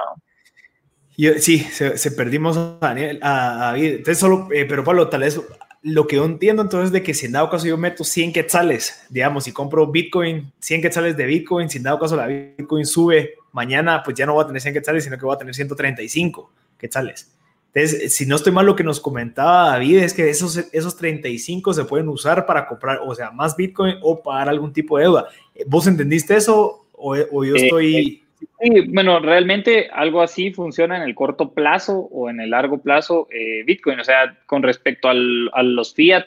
[1.38, 5.41] sí, se, perdimos a Daniel, a, Entonces solo, eh, pero Pablo, tal vez
[5.84, 9.06] lo que yo entiendo entonces de que si en dado caso yo meto 100 quetzales,
[9.10, 13.36] digamos, y compro Bitcoin, 100 quetzales de Bitcoin, si en dado caso la Bitcoin sube
[13.52, 16.52] mañana, pues ya no voy a tener 100 quetzales, sino que voy a tener 135
[16.78, 17.34] quetzales.
[17.73, 21.73] Entonces, si no estoy mal, lo que nos comentaba David es que esos, esos 35
[21.73, 25.27] se pueden usar para comprar, o sea, más Bitcoin o pagar algún tipo de deuda.
[25.67, 28.23] ¿Vos entendiste eso o, yo eh, estoy...?
[28.60, 33.27] Eh, bueno, realmente algo así funciona en el corto plazo o en el largo plazo
[33.32, 33.99] eh, Bitcoin.
[33.99, 36.25] O sea, con respecto al, a los fiat,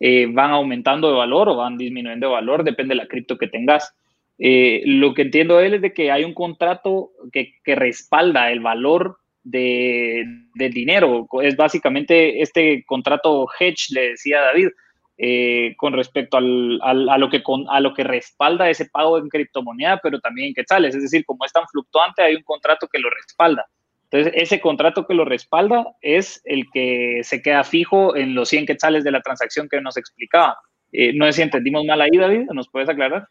[0.00, 3.94] van aumentando de valor o van disminuyendo de valor, depende de la cripto que tengas.
[4.38, 9.18] lo que entiendo él es de que hay un contrato que, que respalda el valor
[9.50, 11.26] de, dinero.
[11.42, 14.68] Es básicamente este contrato hedge, le decía David,
[15.16, 20.00] eh, con respecto al, a, lo que a lo que respalda ese pago en criptomoneda,
[20.02, 20.94] pero también en quetzales.
[20.94, 23.66] Es decir, como es tan fluctuante, hay un contrato que lo respalda.
[24.10, 28.66] Entonces, ese contrato que lo respalda es el que se queda fijo en los 100
[28.66, 30.56] quetzales de la transacción que nos explicaba.
[30.92, 33.28] Eh, no sé si entendimos mal ahí, David, ¿nos puedes aclarar?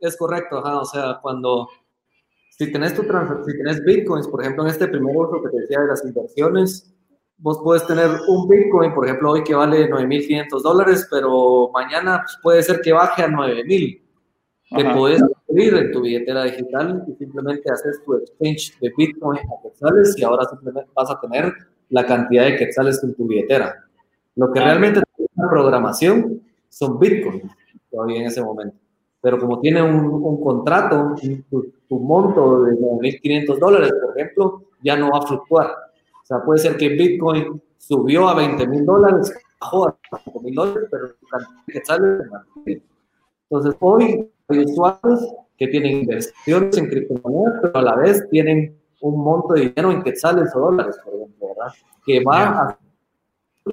[0.00, 1.68] Es correcto, o sea, cuando,
[2.58, 5.80] si tenés, tu si tenés bitcoins, por ejemplo, en este primer uso que te decía
[5.80, 6.92] de las inversiones,
[7.38, 12.38] vos puedes tener un Bitcoin, por ejemplo, hoy que vale 9.500 dólares, pero mañana pues,
[12.42, 14.02] puede ser que baje a 9.000.
[14.76, 19.62] Te puedes abrir en tu billetera digital y simplemente haces tu exchange de Bitcoin a
[19.62, 21.54] quetzales y ahora simplemente vas a tener
[21.88, 23.74] la cantidad de quetzales en tu billetera.
[24.36, 27.50] Lo que ah, realmente tiene una programación son Bitcoins
[27.90, 28.76] todavía en ese momento.
[29.28, 31.14] Pero como tiene un, contrato,
[31.50, 35.66] tu, tu monto de 9.500 dólares, por ejemplo, ya no va a fluctuar.
[35.66, 40.54] O sea, puede ser que Bitcoin subió a 20 mil dólares, bajó a 5 mil
[40.54, 42.26] dólares, pero su cantidad de quetzales
[43.50, 49.22] Entonces, hoy hay usuarios que tienen inversiones en criptomonedas, pero a la vez tienen un
[49.22, 51.74] monto de dinero en quetzales o dólares, por ejemplo, ¿verdad?
[52.06, 52.78] Que va a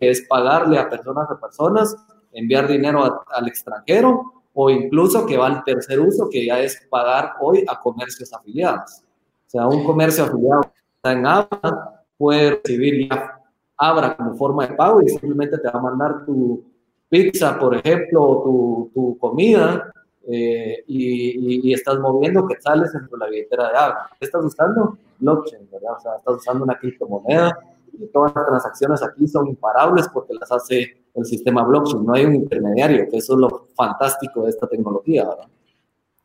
[0.01, 1.95] que es pagarle a personas a personas,
[2.33, 7.33] enviar dinero al extranjero o incluso que va al tercer uso, que ya es pagar
[7.41, 9.03] hoy a comercios afiliados.
[9.47, 10.61] O sea, un comercio afiliado
[11.03, 11.79] en Amazon,
[12.17, 13.41] puede recibir ya
[13.77, 16.63] Abra como forma de pago y simplemente te va a mandar tu
[17.09, 19.91] pizza, por ejemplo, o tu, tu comida
[20.25, 24.09] eh, y, y, estás moviendo que sales de la billetera de Abra.
[24.19, 24.97] estás usando?
[25.19, 25.97] Blockchain, ¿verdad?
[25.97, 27.59] O sea, estás usando una criptomoneda
[27.99, 32.25] y todas las transacciones aquí son imparables porque las hace el sistema blockchain, no hay
[32.25, 35.47] un intermediario, que eso es lo fantástico de esta tecnología, ¿verdad?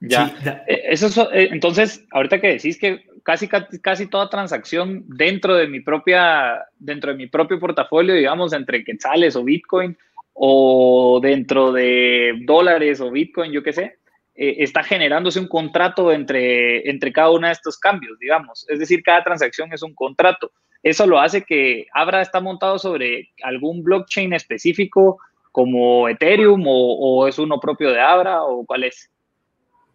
[0.03, 0.35] Ya,
[0.67, 5.81] eh, eso eh, entonces, ahorita que decís que casi, casi toda transacción dentro de mi
[5.81, 9.97] propia, dentro de mi propio portafolio, digamos, entre quetzales o Bitcoin,
[10.33, 13.99] o dentro de dólares o Bitcoin, yo qué sé,
[14.35, 18.65] eh, está generándose un contrato entre, entre cada uno de estos cambios, digamos.
[18.71, 20.51] Es decir, cada transacción es un contrato.
[20.83, 25.19] Eso lo hace que Abra está montado sobre algún blockchain específico
[25.53, 29.11] como Ethereum o, o es uno propio de Abra o cuál es.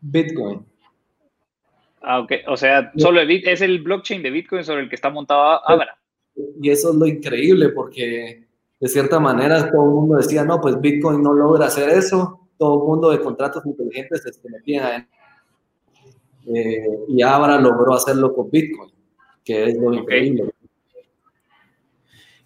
[0.02, 0.65] Bitcoin.
[2.02, 2.32] Ah, ok.
[2.48, 5.98] O sea, solo es el blockchain de Bitcoin sobre el que está montado Abra.
[6.62, 8.45] Y eso es lo increíble porque
[8.80, 12.41] de cierta manera todo el mundo decía, no, pues Bitcoin no logra hacer eso.
[12.58, 15.08] Todo el mundo de contratos inteligentes se metían.
[16.54, 18.91] Eh, y Abra logró hacerlo con Bitcoin,
[19.43, 20.54] que es lo increíble.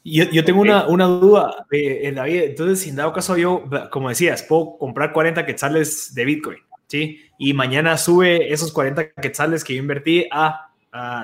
[0.04, 2.44] Yo, yo, tengo una, una duda, eh, en David.
[2.44, 6.58] Entonces, sin dado caso, yo, como decías, puedo comprar 40 quetzales de Bitcoin.
[6.90, 7.22] ¿sí?
[7.38, 10.72] Y mañana sube esos 40 quetzales que yo invertí a,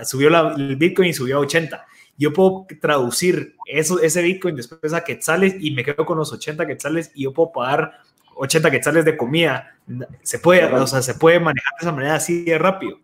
[0.05, 1.85] subió el Bitcoin y subió a 80.
[2.17, 6.65] Yo puedo traducir eso, ese Bitcoin después a quetzales y me quedo con los 80
[6.65, 7.99] quetzales y yo puedo pagar
[8.35, 9.75] 80 quetzales de comida.
[10.21, 12.99] Se puede, o sea, se puede manejar de esa manera así de rápido.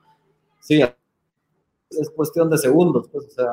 [0.59, 0.81] Sí,
[1.89, 3.51] es cuestión de segundos, pues, o sea,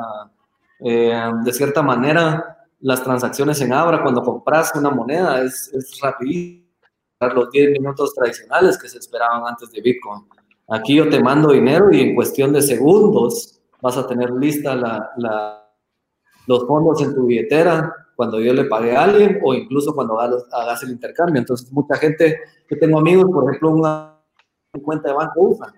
[0.80, 6.68] eh, de cierta manera, las transacciones en Abra, cuando compras una moneda, es, es rapidísimo
[7.26, 10.22] los 10 minutos tradicionales que se esperaban antes de Bitcoin.
[10.68, 15.64] Aquí yo te mando dinero y en cuestión de segundos vas a tener lista la,
[16.46, 20.82] los fondos en tu billetera cuando yo le pague a alguien o incluso cuando hagas,
[20.82, 21.40] el intercambio.
[21.40, 22.38] Entonces, mucha gente
[22.68, 24.18] que tengo amigos, por ejemplo, una
[24.82, 25.72] cuenta de banco usa.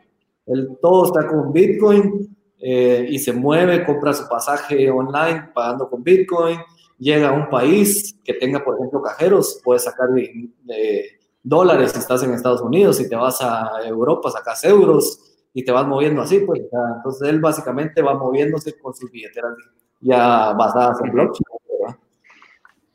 [0.47, 6.03] El, todo está con Bitcoin eh, y se mueve, compra su pasaje online pagando con
[6.03, 6.59] Bitcoin,
[6.99, 12.23] llega a un país que tenga, por ejemplo, cajeros, puede sacar de, dólares si estás
[12.23, 15.19] en Estados Unidos, si te vas a Europa sacas euros
[15.55, 16.61] y te vas moviendo así, pues,
[16.97, 19.55] entonces él básicamente va moviéndose con sus billeteras
[20.01, 21.61] ya basadas en blockchain.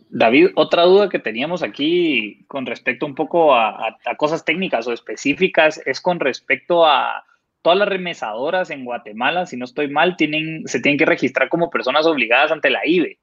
[0.09, 5.81] David, otra duda que teníamos aquí con respecto un poco a, cosas técnicas o específicas
[5.85, 7.25] es con respecto a
[7.65, 11.71] todas las remesadoras en Guatemala, si no estoy mal, tienen, se tienen que registrar como
[11.71, 13.17] personas obligadas ante la IBE.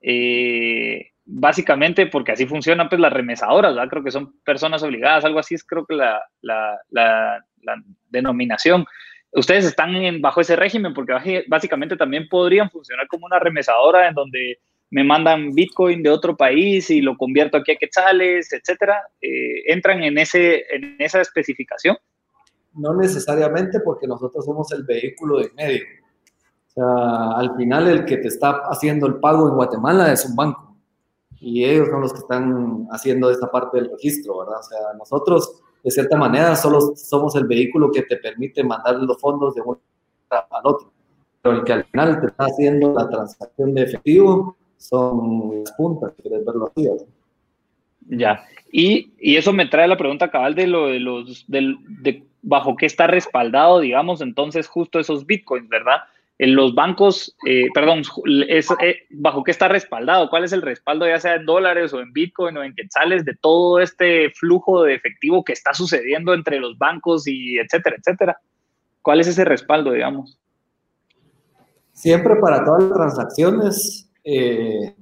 [0.00, 3.88] Eh, básicamente porque así funcionan pues las remesadoras, ¿verdad?
[3.88, 7.40] Creo que son personas obligadas, algo así es creo que la, la, la,
[8.10, 8.84] denominación.
[9.30, 14.14] Ustedes están en, bajo ese régimen porque básicamente también podrían funcionar como una remesadora en
[14.14, 14.58] donde
[14.90, 19.00] me mandan Bitcoin de otro país y lo convierto aquí a quetzales, etcétera.
[19.20, 21.96] Eh, ¿Entran en, ese, en esa especificación?
[22.74, 25.82] No necesariamente porque nosotros somos el vehículo de medio.
[26.68, 30.34] O sea, al final el que te está haciendo el pago en Guatemala es un
[30.34, 30.74] banco
[31.44, 34.60] y ellos son los que están haciendo esta parte del registro, ¿verdad?
[34.60, 39.20] O sea, nosotros, de cierta manera, solo somos el vehículo que te permite mandar los
[39.20, 39.78] fondos de uno
[40.30, 40.90] al otro,
[41.42, 46.14] pero el que al final te está haciendo la transacción de efectivo son las puntas,
[46.20, 46.88] quieres verlo así,
[48.08, 48.42] Ya.
[48.72, 51.44] Y, eso me trae la pregunta cabal de lo de los,
[52.44, 56.02] bajo qué está respaldado, digamos, entonces justo esos bitcoins, ¿verdad?
[56.38, 58.02] En los bancos, eh, perdón,
[58.48, 58.62] eh,
[59.10, 62.56] bajo qué está respaldado, cuál es el respaldo, ya sea en dólares o en bitcoin
[62.56, 67.26] o en quetzales, de todo este flujo de efectivo que está sucediendo entre los bancos
[67.26, 68.38] y etcétera, etcétera.
[69.00, 70.38] ¿Cuál es ese respaldo, digamos?
[71.92, 74.94] Siempre para todas las transacciones, eh,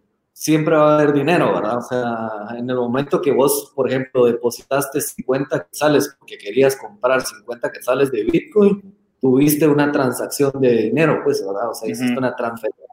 [0.42, 1.78] siempre va a haber dinero, ¿verdad?
[1.78, 7.24] O sea, en el momento que vos, por ejemplo, depositaste 50 quetzales porque querías comprar
[7.24, 11.70] 50 quetzales de Bitcoin, tuviste una transacción de dinero, pues, ¿verdad?
[11.70, 12.84] O sea, hiciste una transferencia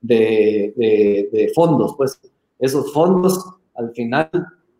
[0.00, 2.20] de, de, de, fondos, pues.
[2.60, 4.30] Esos fondos al final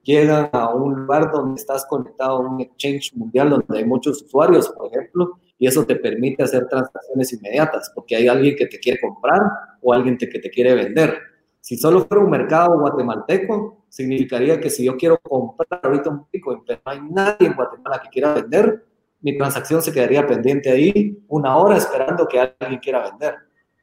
[0.05, 4.69] llegan a un lugar donde estás conectado a un exchange mundial donde hay muchos usuarios,
[4.69, 9.01] por ejemplo, y eso te permite hacer transacciones inmediatas, porque hay alguien que te quiere
[9.01, 9.41] comprar
[9.83, 11.34] o alguien que te quiere vender.
[11.65, 16.61] Si solo fuera un mercado guatemalteco, significaría que si yo quiero comprar ahorita un Bitcoin,
[16.67, 18.85] pero no hay nadie en Guatemala que quiera vender,
[19.23, 23.37] mi transacción se quedaría pendiente ahí una hora esperando que alguien quiera vender.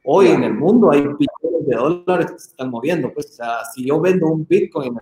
[0.06, 3.12] Hoy en el mundo hay billones de dólares que se están moviendo.
[3.12, 5.00] Pues, o sea, si yo vendo un Bitcoin,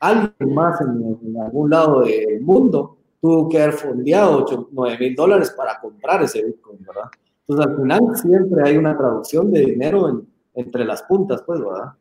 [0.00, 5.14] alguien más en, en algún lado del mundo tuvo que haber fondeado 8, 9 mil
[5.14, 7.10] dólares para comprar ese Bitcoin, ¿verdad?
[7.48, 11.94] Entonces, al final siempre hay una traducción de dinero entre las puntas, pues, ¿verdad?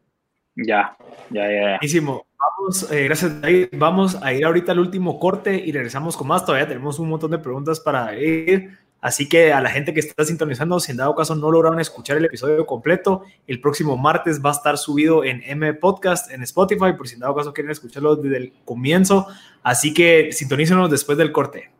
[0.65, 0.95] Ya,
[1.29, 1.69] ya, ya.
[1.77, 2.25] Buenísimo.
[2.39, 3.67] Vamos, eh, gracias, David.
[3.73, 6.45] Vamos a ir ahorita al último corte y regresamos con más.
[6.45, 8.77] Todavía tenemos un montón de preguntas para ir.
[9.01, 12.17] Así que a la gente que está sintonizando, si en dado caso no lograron escuchar
[12.17, 16.93] el episodio completo, el próximo martes va a estar subido en M Podcast, en Spotify,
[16.97, 19.27] por si en dado caso quieren escucharlo desde el comienzo.
[19.63, 21.71] Así que sintonícenos después del corte.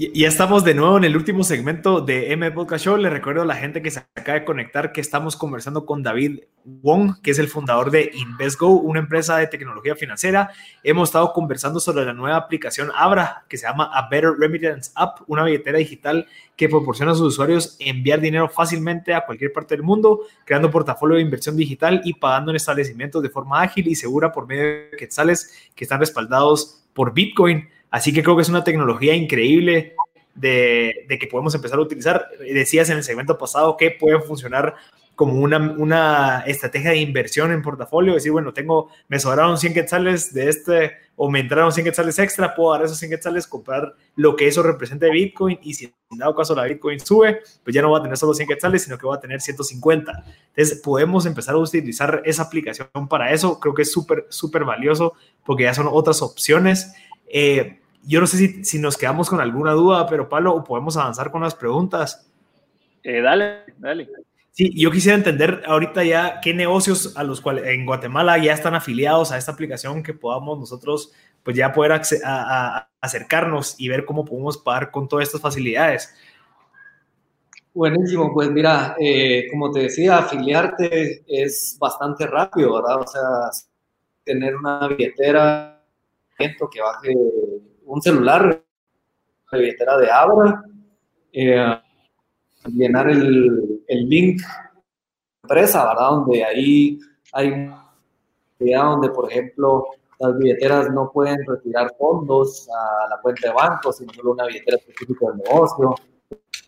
[0.00, 2.96] Ya estamos de nuevo en el último segmento de M Podcast Show.
[2.98, 6.38] Le recuerdo a la gente que se acaba de conectar que estamos conversando con David
[6.64, 10.52] Wong, que es el fundador de InvestGo, una empresa de tecnología financiera.
[10.84, 15.22] Hemos estado conversando sobre la nueva aplicación Abra, que se llama A Better Remittance App,
[15.26, 19.82] una billetera digital que proporciona a sus usuarios enviar dinero fácilmente a cualquier parte del
[19.82, 24.30] mundo, creando portafolio de inversión digital y pagando en establecimientos de forma ágil y segura
[24.30, 27.68] por medio de quetzales que están respaldados por Bitcoin.
[27.90, 29.94] Así que creo que es una tecnología increíble
[30.34, 32.28] de, que podemos empezar a utilizar.
[32.38, 34.74] Decías en el segmento pasado que puede funcionar
[35.14, 40.32] como una, una estrategia de inversión en portafolio, decir, bueno, tengo, me sobraron 100 quetzales
[40.32, 44.36] de este, o me entraron 100 quetzales extra, puedo dar esos 100 quetzales, comprar lo
[44.36, 47.82] que eso represente de Bitcoin, y si en dado caso la Bitcoin sube, pues ya
[47.82, 50.24] no va a tener solo 100 quetzales, sino que va a tener 150.
[50.54, 55.14] Entonces, podemos empezar a utilizar esa aplicación para eso, creo que es súper, súper valioso,
[55.44, 56.94] porque ya son otras opciones.
[57.30, 61.30] Eh, yo no sé si, si, nos quedamos con alguna duda, pero Pablo, podemos avanzar
[61.30, 62.30] con las preguntas.
[63.02, 64.08] Eh, dale, dale.
[64.52, 68.74] Sí, yo quisiera entender ahorita ya qué negocios a los cuales en Guatemala ya están
[68.74, 71.12] afiliados a esta aplicación que podamos nosotros
[71.42, 76.12] pues ya poder a, a, acercarnos y ver cómo podemos pagar con todas estas facilidades.
[77.72, 83.00] Buenísimo, pues mira, eh, como te decía, afiliarte es bastante rápido, ¿verdad?
[83.02, 83.22] O sea,
[84.24, 85.77] tener una billetera
[86.38, 87.14] que baje
[87.84, 88.62] un celular,
[89.50, 90.62] la billetera de Abra,
[91.32, 91.78] eh,
[92.66, 94.40] llenar el, el link
[95.42, 96.10] empresa, ¿verdad?
[96.10, 96.98] Donde ahí
[97.32, 97.70] hay
[98.60, 99.86] donde, por ejemplo,
[100.18, 104.76] las billeteras no pueden retirar fondos a la cuenta de banco, sino solo una billetera
[104.76, 105.94] específica del negocio.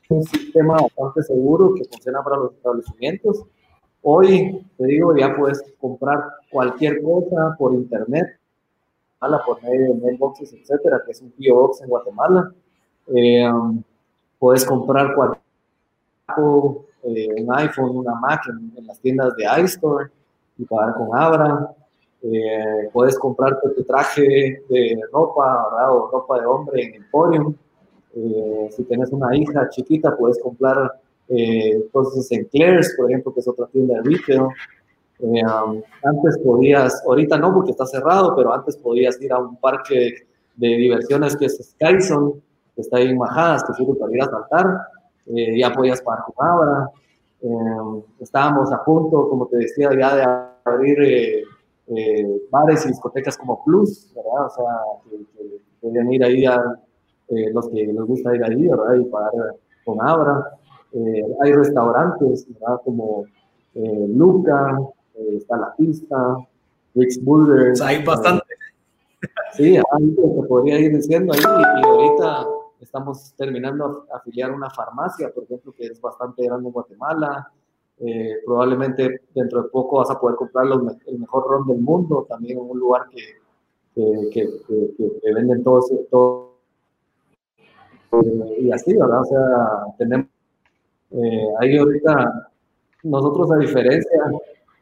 [0.08, 3.44] Un sistema bastante seguro que funciona para los establecimientos.
[4.02, 8.39] Hoy, te digo, ya puedes comprar cualquier cosa por internet
[9.20, 12.52] por medio de mailboxes, etcétera, que es un PO Box en Guatemala.
[13.14, 13.82] Eh, um,
[14.38, 15.14] puedes comprar
[17.02, 20.10] eh, un iPhone, una Mac en, las tiendas de iStore
[20.56, 21.74] y pagar con Abra.
[22.22, 25.96] Eh, puedes comprarte tu traje de ropa ¿verdad?
[25.96, 27.54] o ropa de hombre en Emporium.
[28.70, 30.92] si tienes una hija chiquita, puedes comprar
[31.92, 34.48] cosas en Claire's, por ejemplo, que es otra tienda de retail.
[35.22, 39.56] Eh, um, antes podías, ahorita no porque está cerrado, pero antes podías ir a un
[39.56, 40.14] parque
[40.56, 42.40] de diversiones que es Skyzone,
[42.74, 44.80] que está ahí en Majadas, que sirve para ir a saltar,
[45.26, 46.90] eh, ya podías pagar con Abra.
[47.42, 50.24] Eh, estábamos a punto, como te decía, ya de
[50.64, 51.44] abrir
[52.50, 54.12] bares y discotecas como Plus.
[54.14, 54.64] O sea,
[55.10, 56.62] que, podían ir ahí a
[57.52, 58.94] los que les gusta ir ahí, ¿verdad?
[58.94, 59.32] Y pagar
[59.84, 60.50] con Abra.
[61.42, 62.46] hay restaurantes.
[62.84, 63.24] Como
[63.74, 64.78] Luca,
[65.14, 66.36] eh, está la pista,
[66.94, 67.80] Rick's Burgers.
[67.80, 68.44] hay bastante.
[69.52, 72.46] sí, ahí se podría ir diciendo ahí, y ahorita
[72.80, 77.52] estamos terminando de afiliar una farmacia, por ejemplo, que es bastante grande en Guatemala.
[78.02, 82.56] Eh, probablemente dentro de poco vas a poder comprar el mejor ron del mundo, también
[82.56, 86.50] en un lugar que, que, venden todo, todo
[88.58, 89.20] y así, ¿verdad?
[89.20, 90.28] O sea, tenemos
[91.10, 92.50] eh, ahí ahorita
[93.02, 94.22] nosotros a diferencia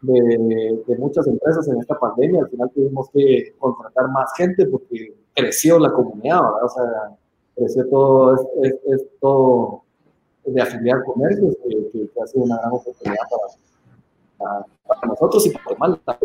[0.00, 5.14] de, de, muchas empresas en esta pandemia, al final tuvimos que contratar más gente porque
[5.34, 6.64] creció la comunidad, ¿verdad?
[6.64, 7.16] O sea,
[7.56, 9.82] creció todo, es, es, todo
[10.44, 13.16] de afiliar comercios que, que, ha sido una gran oportunidad
[14.38, 16.18] para, para, nosotros y para Malta.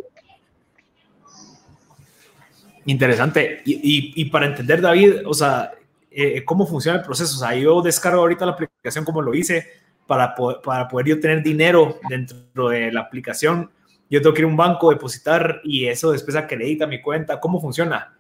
[2.86, 3.62] Interesante.
[3.66, 5.72] Y, y, y, para entender, David, o sea,
[6.12, 7.36] eh, cómo funciona el proceso.
[7.36, 9.66] O sea, yo descargo ahorita la aplicación como lo hice
[10.08, 13.70] para, para poder yo tener dinero dentro de la aplicación.
[14.10, 17.40] Yo tengo que ir a un banco, depositar y eso después acredita mi cuenta.
[17.40, 18.16] ¿Cómo funciona?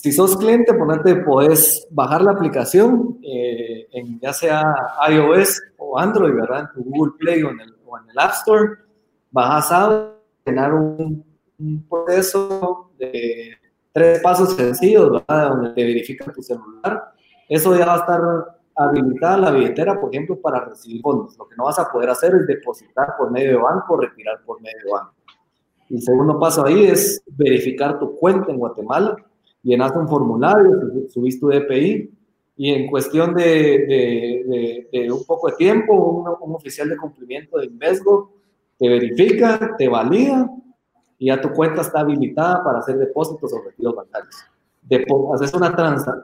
[0.00, 4.62] Si sos cliente, ponete, puedes bajar la aplicación, eh, en ya sea
[5.10, 6.60] iOS o Android, ¿verdad?
[6.60, 7.74] En tu Google Play o en el,
[8.16, 8.76] App Store.
[9.30, 10.12] Bajas a
[10.46, 11.22] llenar un,
[11.58, 13.58] un, proceso de
[13.92, 15.50] tres pasos sencillos, ¿verdad?
[15.50, 17.12] Donde te verifica tu celular.
[17.46, 18.20] Eso ya va a estar
[18.84, 21.36] habilitada la billetera, por ejemplo, para recibir fondos.
[21.38, 24.40] Lo que no vas a poder hacer es depositar por medio de banco o retirar
[24.44, 25.14] por medio de banco.
[25.90, 29.16] El segundo paso ahí es verificar tu cuenta en Guatemala,
[29.62, 32.10] llenaste un formulario, subiste tu DPI
[32.56, 38.32] y en cuestión de, de, un poco de tiempo, un, oficial de cumplimiento de Invesgo
[38.78, 40.48] te verifica, te valida
[41.18, 44.49] y ya tu cuenta está habilitada para hacer depósitos o retiros bancarios
[44.90, 45.72] de, haces una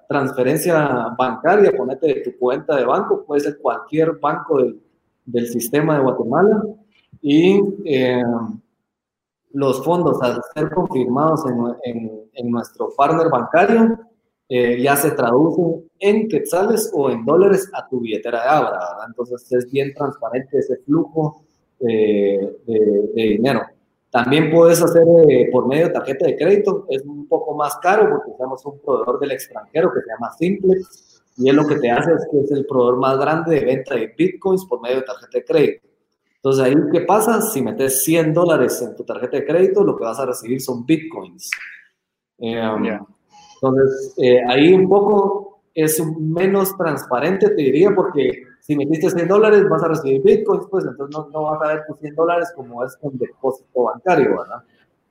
[0.09, 4.83] transferencia bancaria, ponete de tu cuenta de banco, puede ser cualquier banco del,
[5.25, 6.65] del sistema de Guatemala,
[7.23, 8.23] y eh,
[9.53, 11.45] los fondos al ser confirmados
[11.85, 14.01] en, en, nuestro partner bancario,
[14.49, 19.47] eh, ya se traducen en quetzales o en dólares a tu billetera de Abra, Entonces
[19.53, 21.45] es bien transparente ese flujo
[21.79, 23.63] de, de dinero.
[24.11, 28.09] También puedes hacer eh, por medio de tarjeta de crédito, es un poco más caro
[28.09, 31.91] porque usamos un proveedor del extranjero que se llama Simplex y es lo que te
[31.91, 35.03] hace es que es el proveedor más grande de venta de bitcoins por medio de
[35.03, 35.87] tarjeta de crédito.
[36.37, 37.43] Entonces ahí, ¿qué pasa?
[37.43, 40.87] Si metes 100 dólares en tu tarjeta de crédito, lo que vas a recibir son
[40.87, 41.51] bitcoins.
[42.39, 43.01] Em,
[43.55, 45.46] entonces, eh, ahí un poco
[45.77, 50.87] es menos transparente, te diría, porque si metiste 100 dólares, vas a recibir bitcoins, pues
[50.87, 54.63] entonces no, no vas a ver tus 100 dólares como es con depósito bancario, ¿verdad?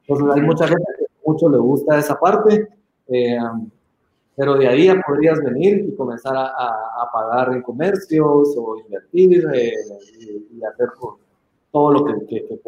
[0.08, 2.68] Entonces hay mucha gente que mucho le gusta esa parte,
[3.08, 3.38] eh,
[4.36, 9.48] pero de ahí ya podrías venir y comenzar a, a, pagar en comercios o invertir
[9.54, 9.72] eh,
[10.52, 10.90] y, hacer
[11.72, 12.60] todo lo que, que, que,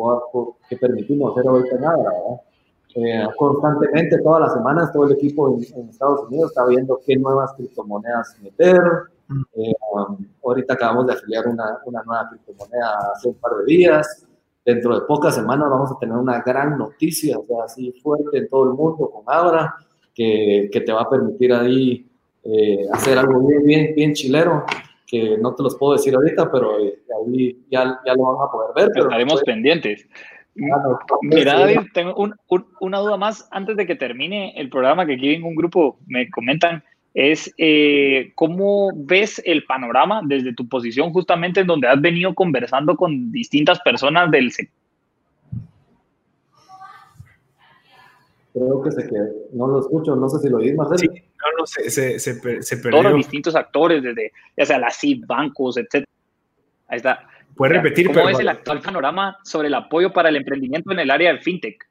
[0.69, 2.41] que permitimos hacer ahorita nada, ¿verdad?
[2.99, 7.15] Eh, constantemente, todas las semanas, todo el equipo en, en, Estados Unidos está viendo qué
[7.15, 8.81] nuevas criptomonedas meter,
[9.55, 14.25] eh, um, ahorita acabamos de afiliar una, una, nueva criptomoneda hace un par de días.
[14.65, 18.49] Dentro de pocas semanas vamos a tener una gran noticia, o sea, así fuerte en
[18.49, 19.75] todo el mundo con Abra,
[20.13, 22.09] que, que te va a permitir ahí
[22.43, 24.65] eh, hacer algo bien, bien, bien chilero,
[25.05, 28.51] que no te los puedo decir ahorita, pero eh, ahí ya, ya, lo van a
[28.51, 28.89] poder ver.
[28.93, 30.05] Pero Estaremos pendientes.
[31.21, 32.35] Mira, David, tengo un,
[32.81, 36.29] una duda más antes de que termine el programa, que aquí en un grupo me
[36.29, 36.83] comentan
[37.13, 42.95] es eh, cómo ves el panorama desde tu posición justamente en donde has venido conversando
[42.95, 44.75] con distintas personas del sector.
[48.53, 50.99] Creo que se quedó, no lo escucho, no sé si lo oís, Marcelo.
[50.99, 52.91] Sí, no, no, se, se, se, perdió.
[52.91, 56.05] Todos los distintos actores, desde ya sea la CIP, bancos, etc.
[56.87, 57.27] Ahí está.
[57.57, 61.09] Puedes repetir, ¿Cómo es el actual panorama sobre el apoyo para el emprendimiento en el
[61.09, 61.89] área del fintech?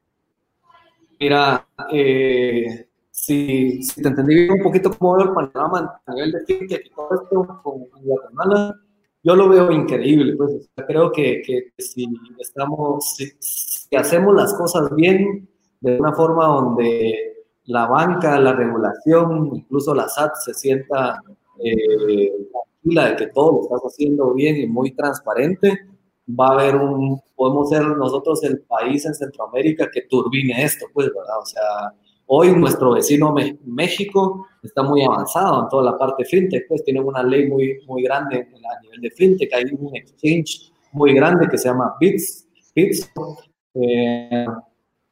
[1.18, 6.32] Mira, eh, si, si te entendí bien un poquito cómo veo el panorama a nivel
[6.32, 8.76] de fintech y todo esto con Guatemala,
[9.24, 10.36] yo lo veo increíble.
[10.36, 12.06] Pues, creo que, que, si,
[12.38, 15.48] estamos, si, hacemos las cosas bien,
[15.80, 21.20] de una forma donde la banca, la regulación, incluso la SAT se sienta
[21.58, 22.30] eh,
[22.86, 25.86] tranquila de que todo lo estás haciendo bien y muy transparente,
[26.28, 31.08] va a haber un, podemos ser nosotros el país en Centroamérica que turbine esto, pues,
[31.08, 31.38] ¿verdad?
[31.40, 31.94] O sea,
[32.28, 33.32] Hoy nuestro vecino
[33.64, 38.02] México está muy avanzado en toda la parte fintech, pues tienen una ley muy, muy
[38.02, 42.48] grande a nivel de fintech, hay un exchange muy grande que se llama BITS.
[42.74, 43.12] BITS.
[43.74, 44.46] Eh,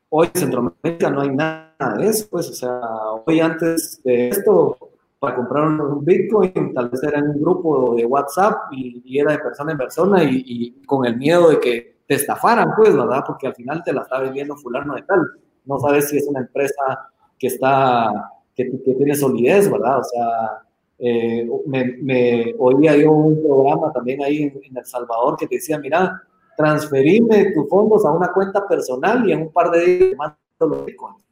[0.08, 2.80] hoy en Centroamérica no hay nada de eso, pues, o sea,
[3.24, 4.76] hoy antes de esto,
[5.24, 9.38] para comprar un Bitcoin, tal vez era en un grupo de WhatsApp y, era de
[9.38, 13.24] persona en persona y, y, con el miedo de que te estafaran, pues, ¿verdad?
[13.26, 15.20] Porque al final te la está vendiendo fulano de tal
[15.64, 20.00] no sabes si es una empresa que está, que, tiene solidez, ¿verdad?
[20.00, 20.62] O sea,
[20.98, 26.22] eh, me, oía yo un programa también ahí en, El Salvador que te decía, mira,
[26.56, 30.84] transferime tus fondos a una cuenta personal y en un par de días mando los
[30.84, 31.24] bitcoins.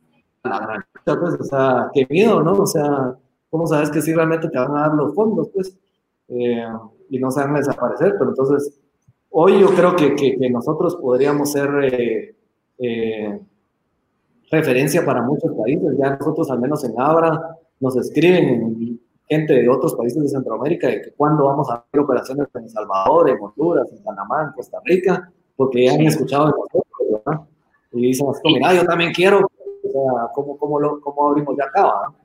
[0.44, 2.52] la pues, o sea, qué miedo, ¿no?
[2.52, 3.14] O sea,
[3.52, 5.76] ¿cómo sabes que sí realmente te van a dar los fondos, pues?
[6.28, 6.66] Eh,
[7.10, 8.80] y no se van a desaparecer, pero entonces,
[9.28, 12.34] hoy yo creo que, que, nosotros podríamos ser eh,
[12.78, 13.40] eh,
[14.50, 18.98] referencia para muchos países, ya nosotros al menos en Abra nos escriben
[19.28, 22.70] gente de otros países de Centroamérica de que cuándo vamos a hacer operaciones en El
[22.70, 27.42] Salvador, en Honduras, en Panamá, en Costa Rica, porque ya han escuchado de nosotros, ¿verdad?
[27.92, 31.82] Y dicen, mira, yo también quiero, o sea, ¿cómo, cómo, lo, cómo abrimos ya acá?
[31.82, 32.21] ¿verdad?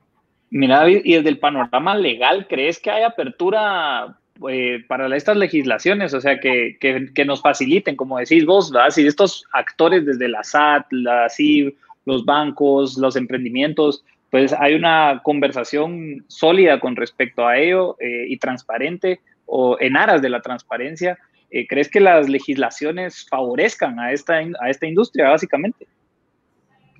[0.50, 4.16] Mira, David, y desde el panorama legal, ¿crees que hay apertura
[4.48, 6.14] eh, para estas legislaciones?
[6.14, 8.72] O sea, que, que, nos faciliten, como decís vos.
[8.90, 11.74] Si estos actores desde la SAT, la CIV,
[12.06, 18.38] los bancos, los emprendimientos, pues hay una conversación sólida con respecto a ello eh, y
[18.38, 21.18] transparente o en aras de la transparencia.
[21.50, 25.86] Eh, ¿Crees que las legislaciones favorezcan a esta, a esta industria, básicamente?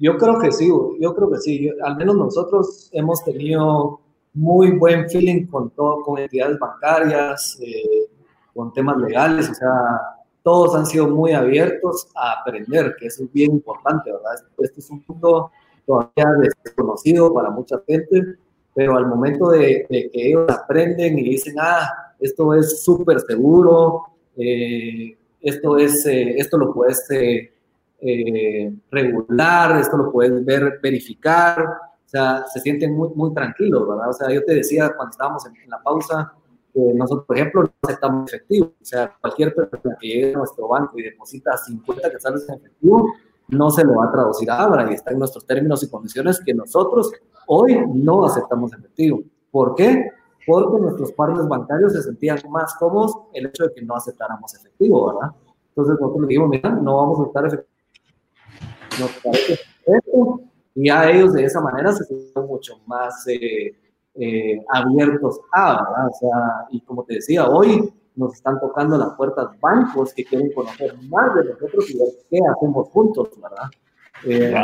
[0.00, 0.68] Yo creo que sí,
[1.00, 1.70] yo creo que sí.
[1.82, 4.00] al menos nosotros hemos tenido
[4.34, 8.06] muy buen feeling con todo, con entidades bancarias, eh,
[8.54, 9.72] con temas legales, o sea,
[10.42, 14.34] todos han sido muy abiertos a aprender, que eso es bien importante, ¿verdad?
[14.58, 15.50] Este es un punto
[15.84, 16.26] todavía
[16.64, 18.36] desconocido para mucha gente,
[18.74, 24.04] pero al momento de, que ellos aprenden y dicen, ah, esto es súper seguro,
[24.36, 27.06] eh, esto, es, eh, esto lo puedes
[28.00, 34.08] eh, regular, esto lo puedes ver, verificar, o sea, se sienten muy, muy tranquilos, ¿verdad?
[34.08, 36.32] O sea, yo te decía cuando estábamos en, la pausa,
[36.72, 40.68] que nosotros, por ejemplo, no aceptamos efectivo, o sea, cualquier persona que llegue a nuestro
[40.68, 43.12] banco y deposita 50 que sale en efectivo,
[43.48, 46.40] no se lo va a traducir a Abra y está en nuestros términos y condiciones
[46.44, 47.10] que nosotros
[47.46, 49.22] hoy no aceptamos efectivo.
[49.50, 50.10] ¿Por qué?
[50.46, 55.12] Porque nuestros partners bancarios se sentían más cómodos el hecho de que no aceptáramos efectivo,
[55.12, 55.34] ¿verdad?
[55.70, 57.67] Entonces nosotros le dijimos, mira, no vamos a aceptar efectivo.
[58.98, 60.40] Nos parece esto
[60.74, 63.74] y ya ellos de esa manera se sienten mucho más eh,
[64.14, 66.08] eh, abiertos a, ¿verdad?
[66.08, 70.52] O sea, y como te decía, hoy nos están tocando las puertas bancos que quieren
[70.52, 73.70] conocer más de nosotros y ver qué hacemos juntos, ¿verdad?
[74.24, 74.54] Eh,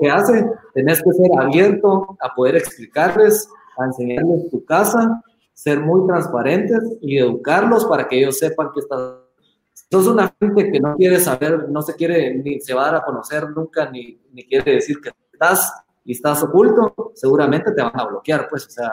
[0.00, 0.50] ¿Qué hace?
[0.72, 5.22] Tenés que ser abierto a poder explicarles, a enseñarles tu casa,
[5.52, 9.23] ser muy transparentes y educarlos para que ellos sepan que estás.
[9.82, 12.96] Entonces, una gente que no quiere saber, no se quiere ni se va a dar
[12.96, 15.72] a conocer nunca, ni, ni quiere decir que estás
[16.04, 18.92] y estás oculto, seguramente te van a bloquear, pues, o sea,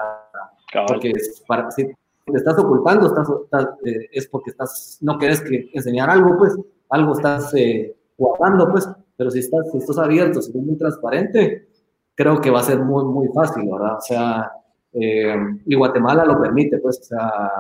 [0.88, 1.12] porque
[1.48, 6.38] para, si, te estás ocultando, estás, eh, es porque estás, no quieres que enseñar algo,
[6.38, 6.56] pues,
[6.90, 11.68] algo estás eh, guardando, pues, pero si estás, si estás abierto, si eres muy transparente,
[12.16, 13.98] creo que va a ser muy, muy fácil, ¿verdad?
[13.98, 14.52] O sea,
[14.94, 17.52] eh, y Guatemala lo permite, pues, o sea,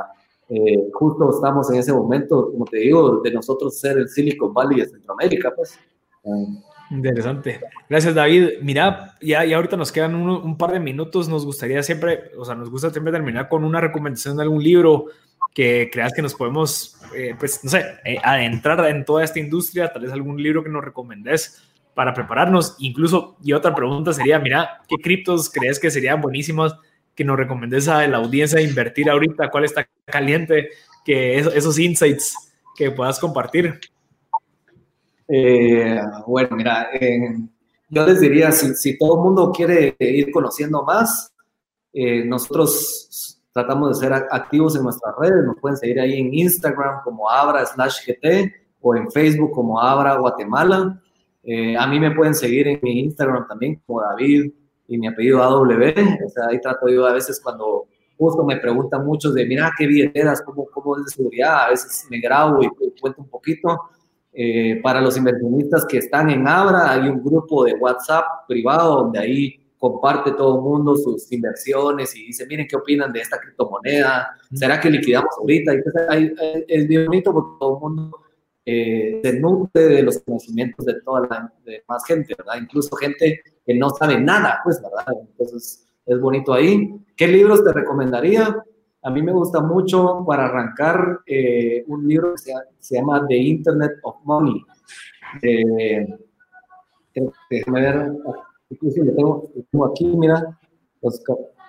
[0.93, 4.89] justo estamos en ese momento, como te digo, de nosotros ser el Silicon Valley de
[4.89, 5.79] Centroamérica, pues.
[6.91, 7.61] Interesante.
[7.89, 8.59] Gracias, David.
[8.61, 11.29] Mira, ya, ya ahorita nos quedan un, par de minutos.
[11.29, 15.05] Nos gustaría siempre, o sea, nos gusta siempre terminar con una recomendación de algún libro
[15.53, 19.91] que creas que nos podemos, eh, pues, no sé, eh, adentrar en toda esta industria.
[19.91, 22.75] Tal vez algún libro que nos recomendes para prepararnos.
[22.79, 26.75] Incluso, y otra pregunta sería, mira, ¿qué criptos crees que serían buenísimos
[27.23, 29.49] nos recomendes a la audiencia invertir ahorita?
[29.49, 30.69] ¿Cuál está caliente?
[31.05, 32.35] Que esos insights
[32.75, 33.79] que puedas compartir.
[35.27, 37.37] Eh, bueno, mira, eh,
[37.89, 41.33] yo les diría, si, todo el mundo quiere ir conociendo más,
[41.93, 47.01] eh, nosotros tratamos de ser activos en nuestras redes, nos pueden seguir ahí en Instagram
[47.03, 51.01] como Abra slash GT o en Facebook como Abra Guatemala.
[51.77, 54.51] a mí me pueden seguir en mi Instagram también como David
[54.91, 57.87] y mi apellido AW, o sea, ahí trato yo a veces cuando
[58.17, 62.05] justo me preguntan muchos de, mira, qué billeteras, cómo, cómo es de seguridad, a veces
[62.09, 62.69] me grabo y
[62.99, 63.79] cuento un poquito.
[64.33, 69.19] Eh, para los inversionistas que están en Abra, hay un grupo de WhatsApp privado donde
[69.19, 74.35] ahí comparte todo el mundo sus inversiones y dice, miren qué opinan de esta criptomoneda,
[74.53, 75.73] ¿será que liquidamos ahorita?
[75.73, 75.95] Y pues,
[76.67, 78.17] es bien bonito porque todo el mundo
[78.65, 82.61] eh, se nutre de los conocimientos de toda la demás gente, ¿verdad?
[82.61, 85.13] Incluso gente que no sabe nada, pues, ¿verdad?
[85.19, 86.93] Entonces, es bonito ahí.
[87.15, 88.63] ¿Qué libros te recomendaría?
[89.03, 93.93] A mí me gusta mucho para arrancar eh, un libro que se, llama The Internet
[94.03, 94.63] of Money.
[95.41, 96.05] Eh,
[97.49, 98.11] déjame ver,
[98.69, 100.57] lo tengo, aquí, mira,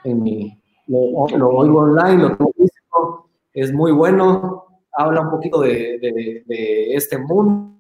[0.05, 4.62] en mi, lo, oigo online, lo tengo físico, es muy bueno,
[4.93, 5.99] habla un poquito de,
[6.47, 7.79] de, este mundo.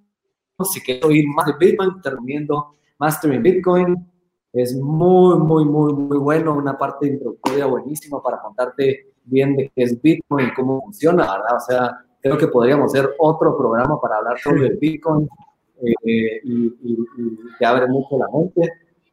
[0.65, 4.09] Si quieres oír más de Bitcoin, te recomiendo Mastering Bitcoin.
[4.53, 9.83] Es muy, muy, muy, muy bueno, una parte introductoria buenísima para contarte bien de qué
[9.85, 11.57] es Bitcoin y cómo funciona, ¿verdad?
[11.57, 15.29] O sea, creo que podríamos hacer otro programa para hablar sobre Bitcoin
[15.83, 16.99] eh, y, y,
[17.59, 18.73] te abre mucho la mente.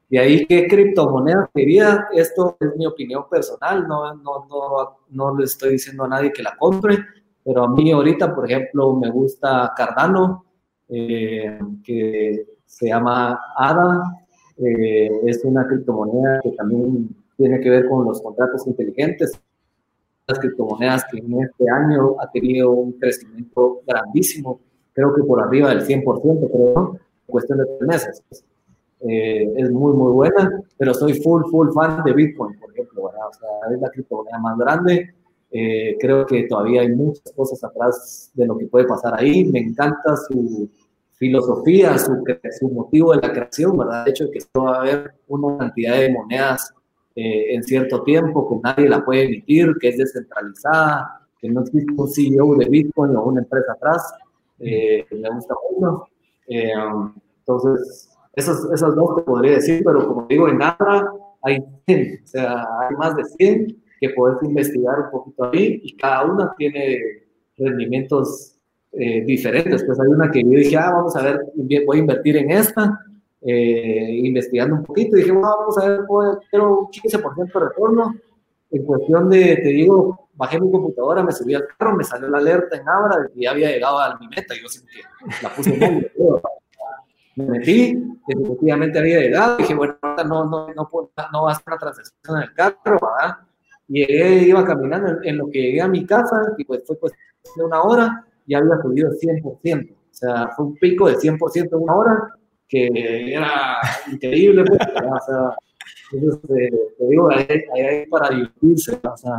[0.10, 2.08] Y ahí, ¿qué criptomoneda quería?
[2.12, 6.42] Esto es mi opinión personal, no, no, no, no le estoy diciendo a nadie que
[6.42, 6.98] la compre,
[7.50, 10.46] pero a mí ahorita, por ejemplo, me gusta Cardano,
[10.88, 14.04] eh, que se llama ADA,
[14.58, 19.32] eh, es una criptomoneda que también tiene que ver con los contratos inteligentes.
[20.28, 24.60] Las criptomonedas que en este año ha tenido un crecimiento grandísimo,
[24.94, 28.24] creo que por arriba del 100%, creo, en cuestión de tres meses.
[29.00, 33.12] Eh, es muy, muy buena, pero soy full, full fan de Bitcoin, por ejemplo, O
[33.12, 35.16] sea, es la criptomoneda más grande.
[35.52, 39.46] Eh, creo que todavía hay muchas cosas atrás de lo que puede pasar ahí.
[39.46, 40.70] Me encanta su
[41.14, 42.24] filosofía, su,
[42.60, 44.06] su motivo de la creación, ¿verdad?
[44.06, 46.74] De hecho, que esto va a haber una cantidad de monedas
[47.16, 51.94] eh, en cierto tiempo que nadie la puede emitir, que es descentralizada, que no existe
[51.98, 54.14] un CEO de Bitcoin o una empresa atrás.
[54.60, 56.06] me gusta mucho.
[56.48, 62.28] entonces, esas, esas dos te podría decir, pero como digo, en nada hay 100, o
[62.28, 66.98] sea, hay más de 100 que puedes investigar un poquito ahí y cada una tiene
[67.58, 68.56] rendimientos
[68.92, 69.84] eh, diferentes.
[69.84, 71.42] Pues hay una que yo dije, ah, vamos a ver,
[71.86, 73.00] voy a invertir en esta,
[73.42, 76.02] eh, investigando un poquito, dije, vamos a ver,
[76.50, 78.16] quiero un 15% de retorno.
[78.72, 82.38] En cuestión de, te digo, bajé mi computadora, me subí al carro, me salió la
[82.38, 84.54] alerta en Abra de que ya había llegado a mi meta.
[84.62, 85.02] Yo sí que
[85.42, 86.08] la puse en
[87.36, 87.98] me metí,
[88.28, 90.90] efectivamente había llegado, dije, bueno, no, no, no,
[91.32, 93.38] no va a ser una transacción en el carro, ¿verdad?
[93.90, 97.12] Llegué, iba caminando, en, lo que llegué a mi casa, y pues fue
[97.56, 101.68] de una hora, ya había subido 100%, o sea, fue un pico de 100% en
[101.74, 102.30] una hora,
[102.68, 102.88] que
[103.34, 103.80] era
[104.12, 105.56] increíble, pues, o sea,
[106.12, 109.34] entonces, te digo, ahí, hay para divertirse, o sea,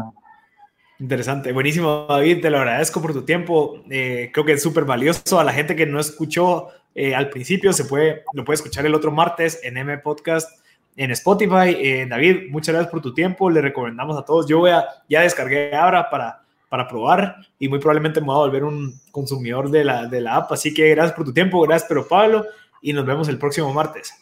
[1.00, 5.40] Interesante, buenísimo David, te lo agradezco por tu tiempo, eh, creo que es súper valioso
[5.40, 8.94] a la gente que no escuchó eh, al principio, se puede, lo puede escuchar el
[8.94, 10.59] otro martes en M Podcast
[10.96, 11.76] en Spotify.
[11.78, 15.22] Eh, David, muchas gracias por tu tiempo, le recomendamos a todos, yo voy a, ya
[15.22, 19.84] descargué ahora para, para probar y muy probablemente me voy a volver un consumidor de
[19.84, 22.46] la, de la app, así que gracias por tu tiempo, gracias pero Pablo
[22.82, 24.14] y nos vemos el próximo martes.